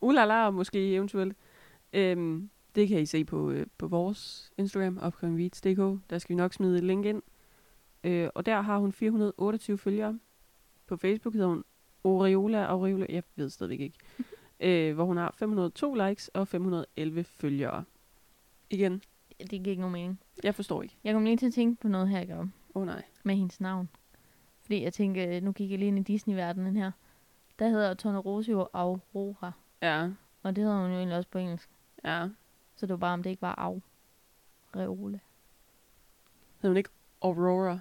Ulala 0.00 0.50
måske 0.50 0.94
eventuelt. 0.94 1.36
Øhm, 1.92 2.50
det 2.74 2.88
kan 2.88 3.00
I 3.00 3.06
se 3.06 3.24
på, 3.24 3.50
øh, 3.50 3.66
på 3.78 3.88
vores 3.88 4.52
Instagram, 4.58 4.98
upcomingreads.dk. 5.06 6.10
Der 6.10 6.18
skal 6.18 6.28
vi 6.28 6.36
nok 6.36 6.52
smide 6.52 6.78
et 6.78 6.84
link 6.84 7.04
ind. 7.06 7.22
Øh, 8.04 8.28
og 8.34 8.46
der 8.46 8.60
har 8.60 8.78
hun 8.78 8.92
428 8.92 9.78
følgere. 9.78 10.18
På 10.86 10.96
Facebook 10.96 11.34
hedder 11.34 11.48
hun 11.48 11.64
Oreola 12.04 12.64
Aureola, 12.64 13.06
jeg 13.08 13.22
ved 13.36 13.50
stadigvæk 13.50 13.80
ikke. 13.80 13.98
øh, 14.88 14.94
hvor 14.94 15.04
hun 15.04 15.16
har 15.16 15.34
502 15.38 15.94
likes 15.94 16.28
og 16.28 16.48
511 16.48 17.24
følgere. 17.24 17.84
Igen, 18.70 19.02
Det 19.40 19.50
giver 19.50 19.68
ikke 19.68 19.80
nogen 19.80 19.92
mening. 19.92 20.20
jeg 20.44 20.54
forstår 20.54 20.82
ikke. 20.82 20.96
Jeg 21.04 21.14
kom 21.14 21.24
lige 21.24 21.36
til 21.36 21.46
at 21.46 21.52
tænke 21.52 21.80
på 21.80 21.88
noget 21.88 22.08
her, 22.08 22.20
ikke? 22.20 22.34
om- 22.36 22.52
Åh 22.74 22.80
oh, 22.82 22.86
nej. 22.86 23.02
med 23.24 23.34
hendes 23.36 23.60
navn. 23.60 23.88
Fordi 24.62 24.82
jeg 24.82 24.92
tænker, 24.92 25.40
nu 25.40 25.52
gik 25.52 25.70
jeg 25.70 25.78
lige 25.78 25.88
ind 25.88 25.98
i 25.98 26.02
Disney-verdenen 26.02 26.76
her. 26.76 26.90
Der 27.58 27.68
hedder 27.68 27.94
Tornerose 27.94 28.52
jo 28.52 28.68
Aurora. 28.72 29.52
Ja, 29.82 30.08
Og 30.42 30.56
det 30.56 30.64
hedder 30.64 30.80
hun 30.82 30.90
jo 30.90 30.96
egentlig 30.96 31.16
også 31.16 31.28
på 31.30 31.38
engelsk. 31.38 31.70
ja. 32.04 32.28
Så 32.78 32.86
det 32.86 32.90
var 32.92 32.96
bare, 32.96 33.12
om 33.14 33.22
det 33.22 33.30
ikke 33.30 33.42
var 33.42 33.54
Au. 33.58 33.80
Reole. 34.76 35.20
Hedder 36.56 36.68
hun 36.68 36.76
ikke 36.76 36.90
Aurora? 37.22 37.80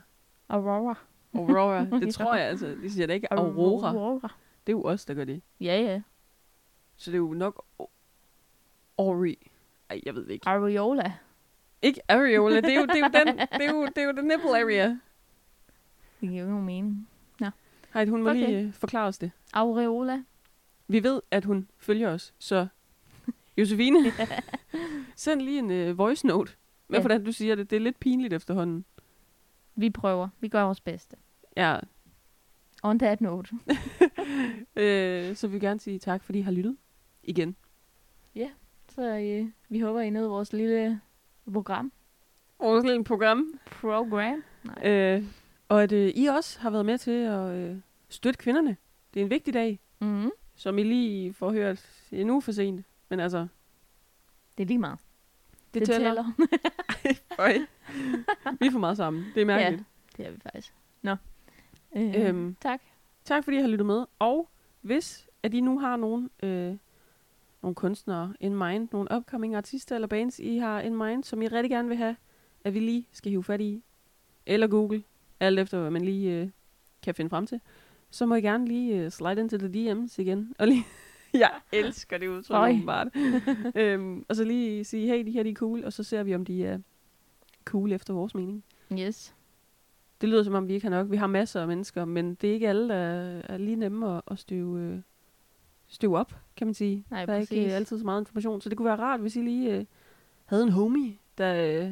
Aurora. 0.49 0.95
Aurora, 1.33 1.85
det 1.99 2.13
tror 2.13 2.35
jeg 2.35 2.47
altså. 2.47 2.67
De 2.67 2.89
siger 2.89 3.07
da 3.07 3.13
ikke 3.13 3.33
Aurora. 3.33 3.89
Aurora. 3.89 4.29
Det 4.67 4.73
er 4.73 4.77
jo 4.77 4.83
os, 4.83 5.05
der 5.05 5.13
gør 5.13 5.23
det. 5.25 5.41
Ja, 5.59 5.81
ja. 5.81 6.01
Så 6.95 7.11
det 7.11 7.15
er 7.15 7.19
jo 7.19 7.33
nok 7.33 7.65
Ori. 8.97 9.51
Ej, 9.89 10.01
jeg 10.05 10.15
ved 10.15 10.23
det 10.25 10.31
ikke. 10.31 10.47
Areola. 10.49 11.13
Ikke 11.81 12.01
areola, 12.11 12.61
det 12.61 12.73
er 12.73 12.79
jo, 12.79 12.85
det 12.85 12.95
er 12.95 12.99
jo 12.99 13.25
den, 13.25 13.37
det 13.37 13.61
er 13.61 13.71
jo, 13.73 13.85
det 13.85 13.97
er 13.97 14.03
jo 14.03 14.11
den 14.11 14.25
nipple 14.25 14.49
area. 14.49 14.87
Det 16.21 16.29
giver 16.29 16.31
jo 16.33 16.37
ikke 16.39 16.49
nogen 16.51 16.65
mening. 16.65 17.09
Hej, 17.93 18.05
hun 18.05 18.23
må 18.23 18.29
Okay. 18.29 18.39
okay. 18.41 18.49
lige 18.53 18.67
øh, 18.67 18.73
forklare 18.73 19.07
os 19.07 19.17
det. 19.17 19.31
Aureola. 19.53 20.23
Vi 20.87 21.03
ved, 21.03 21.21
at 21.31 21.45
hun 21.45 21.67
følger 21.77 22.09
os, 22.09 22.33
så 22.39 22.67
Josefine, 23.57 23.99
send 25.15 25.41
lige 25.41 25.59
en 25.59 25.89
uh, 25.91 25.97
voice 25.97 26.27
note 26.27 26.51
med, 26.87 26.95
Ja. 26.95 26.97
ja. 26.97 27.01
hvordan 27.01 27.23
du 27.23 27.31
siger 27.31 27.55
det. 27.55 27.69
Det 27.69 27.75
er 27.75 27.79
lidt 27.79 27.99
pinligt 27.99 28.33
efterhånden. 28.33 28.85
Vi 29.75 29.89
prøver. 29.89 30.29
Vi 30.39 30.47
gør 30.47 30.63
vores 30.63 30.81
bedste. 30.81 31.15
Ja, 31.57 31.79
On 32.83 32.99
that 32.99 33.21
note. 33.21 33.55
øh, 34.75 35.35
så 35.35 35.47
vi 35.47 35.51
vil 35.51 35.61
gerne 35.61 35.79
sige 35.79 35.99
tak, 35.99 36.23
fordi 36.23 36.39
I 36.39 36.41
har 36.41 36.51
lyttet 36.51 36.77
igen. 37.23 37.55
Så 38.89 39.17
øh, 39.17 39.49
vi 39.69 39.79
håber, 39.79 40.01
I 40.01 40.09
nød 40.09 40.27
vores 40.27 40.53
lille 40.53 41.01
program. 41.53 41.91
Vores 42.59 42.85
lille 42.85 43.03
program. 43.03 43.59
Program. 43.65 44.43
Nej. 44.63 44.89
Øh, 44.91 45.23
og 45.69 45.83
at 45.83 45.91
øh, 45.91 46.11
I 46.15 46.25
også 46.25 46.59
har 46.59 46.69
været 46.69 46.85
med 46.85 46.97
til 46.97 47.11
at 47.11 47.49
øh, 47.55 47.77
støtte 48.09 48.37
kvinderne. 48.37 48.77
Det 49.13 49.19
er 49.19 49.23
en 49.23 49.29
vigtig 49.29 49.53
dag, 49.53 49.79
Mm-hmm. 49.99 50.31
Som 50.55 50.77
I 50.77 50.83
lige 50.83 51.33
får 51.33 51.51
hørt 51.51 51.85
en 52.11 52.29
uge 52.29 52.41
for 52.41 52.51
sent. 52.51 52.85
Men 53.09 53.19
altså, 53.19 53.47
Det 54.57 54.63
er 54.63 54.67
lige 54.67 54.79
meget. 54.79 54.99
det, 55.73 55.79
det 55.81 55.87
tæller. 55.95 56.31
Øj. 57.39 57.57
Vi 58.59 58.67
er 58.67 58.71
for 58.71 58.79
meget 58.79 58.97
sammen. 58.97 59.25
Det 59.35 59.41
er 59.41 59.45
mærkeligt. 59.45 59.83
Det 60.17 60.27
er 60.27 60.31
vi 60.31 60.39
faktisk. 60.43 60.73
Nå. 61.01 61.15
Øh, 61.95 62.27
Øhm. 62.27 62.55
tak. 62.61 62.81
Tak 63.25 63.43
fordi 63.43 63.57
I 63.57 63.61
har 63.61 63.67
lyttet 63.67 63.85
med. 63.85 64.05
Og 64.19 64.49
hvis 64.81 65.27
at 65.43 65.53
I 65.53 65.61
nu 65.61 65.79
har 65.79 65.95
nogle, 65.95 66.29
øh, 66.43 66.77
nogle 67.61 67.75
kunstnere 67.75 68.33
in 68.39 68.55
mind, 68.55 68.87
nogle 68.91 69.09
upcoming 69.17 69.55
artister 69.55 69.95
eller 69.95 70.07
bands, 70.07 70.39
I 70.39 70.57
har 70.57 70.81
in 70.81 70.95
mind, 70.97 71.23
som 71.23 71.41
I 71.41 71.47
rigtig 71.47 71.69
gerne 71.71 71.87
vil 71.87 71.97
have, 71.97 72.15
at 72.63 72.73
vi 72.73 72.79
lige 72.79 73.07
skal 73.11 73.29
hive 73.29 73.43
fat 73.43 73.61
i, 73.61 73.83
eller 74.45 74.67
Google, 74.67 75.03
alt 75.39 75.59
efter 75.59 75.79
hvad 75.79 75.91
man 75.91 76.05
lige 76.05 76.31
øh, 76.41 76.49
kan 77.03 77.15
finde 77.15 77.29
frem 77.29 77.47
til, 77.47 77.61
så 78.11 78.25
må 78.25 78.35
I 78.35 78.41
gerne 78.41 78.67
lige 78.67 79.03
øh, 79.03 79.11
slide 79.11 79.41
into 79.41 79.57
the 79.57 79.67
DM's 79.67 80.15
igen. 80.17 80.53
Og 80.59 80.67
lige, 80.67 80.85
jeg 81.33 81.51
elsker 81.71 82.17
det 82.17 82.27
udtryk, 82.27 82.69
åbenbart. 82.69 83.07
øhm, 83.75 84.25
og 84.29 84.35
så 84.35 84.43
lige 84.43 84.83
sige, 84.83 85.07
hey, 85.07 85.25
de 85.25 85.31
her 85.31 85.43
de 85.43 85.49
er 85.49 85.53
cool, 85.53 85.85
og 85.85 85.93
så 85.93 86.03
ser 86.03 86.23
vi, 86.23 86.35
om 86.35 86.45
de 86.45 86.65
er 86.65 86.79
cool 87.65 87.91
efter 87.91 88.13
vores 88.13 88.35
mening. 88.35 88.63
Yes. 88.99 89.35
Det 90.21 90.29
lyder 90.29 90.43
som 90.43 90.53
om, 90.53 90.67
vi 90.67 90.73
ikke 90.73 90.87
har 90.87 90.97
nok. 90.97 91.11
Vi 91.11 91.17
har 91.17 91.27
masser 91.27 91.61
af 91.61 91.67
mennesker, 91.67 92.05
men 92.05 92.35
det 92.35 92.49
er 92.49 92.53
ikke 92.53 92.69
alle, 92.69 92.89
der 92.89 92.95
er 93.49 93.57
lige 93.57 93.75
nemme 93.75 94.15
at, 94.15 94.21
at 94.27 94.39
støve, 94.39 94.79
øh, 94.81 94.99
støve 95.87 96.17
op, 96.17 96.35
kan 96.55 96.67
man 96.67 96.73
sige. 96.73 97.05
Nej, 97.09 97.25
der 97.25 97.33
er 97.33 97.37
ikke 97.37 97.49
præcis. 97.49 97.67
øh, 97.67 97.75
altid 97.75 97.99
så 97.99 98.05
meget 98.05 98.21
information. 98.21 98.61
Så 98.61 98.69
det 98.69 98.77
kunne 98.77 98.85
være 98.85 98.95
rart, 98.95 99.19
hvis 99.19 99.35
I 99.35 99.41
lige 99.41 99.75
øh, 99.75 99.85
havde 100.45 100.63
en 100.63 100.69
homie, 100.69 101.17
der 101.37 101.83
øh, 101.83 101.91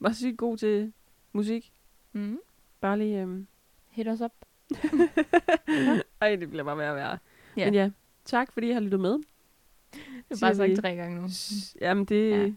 var 0.00 0.12
sygt 0.12 0.38
god 0.38 0.56
til 0.56 0.92
musik. 1.32 1.72
Mm. 2.12 2.38
Bare 2.80 2.98
lige... 2.98 3.22
Øh... 3.22 3.44
Hit 3.90 4.08
os 4.08 4.20
op. 4.20 4.32
Ej, 6.20 6.36
det 6.36 6.50
bliver 6.50 6.64
bare 6.64 6.78
værre 6.78 6.90
og 6.90 6.96
værre. 6.96 7.18
Ja. 7.56 7.64
Men 7.64 7.74
ja, 7.74 7.90
tak 8.24 8.52
fordi 8.52 8.68
I 8.68 8.72
har 8.72 8.80
lyttet 8.80 9.00
med. 9.00 9.12
Det 9.12 10.38
Siger 10.38 10.40
bare 10.40 10.54
sagt 10.54 10.80
tre 10.80 10.96
gange 10.96 11.22
nu. 11.22 11.28
Jamen 11.80 12.04
det... 12.04 12.30
Ja. 12.30 12.52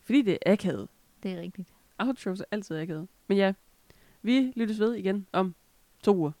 Fordi 0.00 0.22
det 0.22 0.38
er 0.42 0.52
akavet. 0.52 0.88
Det 1.22 1.32
er 1.32 1.40
rigtigt. 1.40 1.68
Outros 1.98 2.40
er 2.40 2.44
altid 2.50 2.76
akavet. 2.76 3.08
Men 3.26 3.38
ja, 3.38 3.52
vi 4.22 4.52
lyttes 4.56 4.80
ved 4.80 4.94
igen 4.94 5.26
om 5.32 5.54
to 6.02 6.16
uger. 6.16 6.32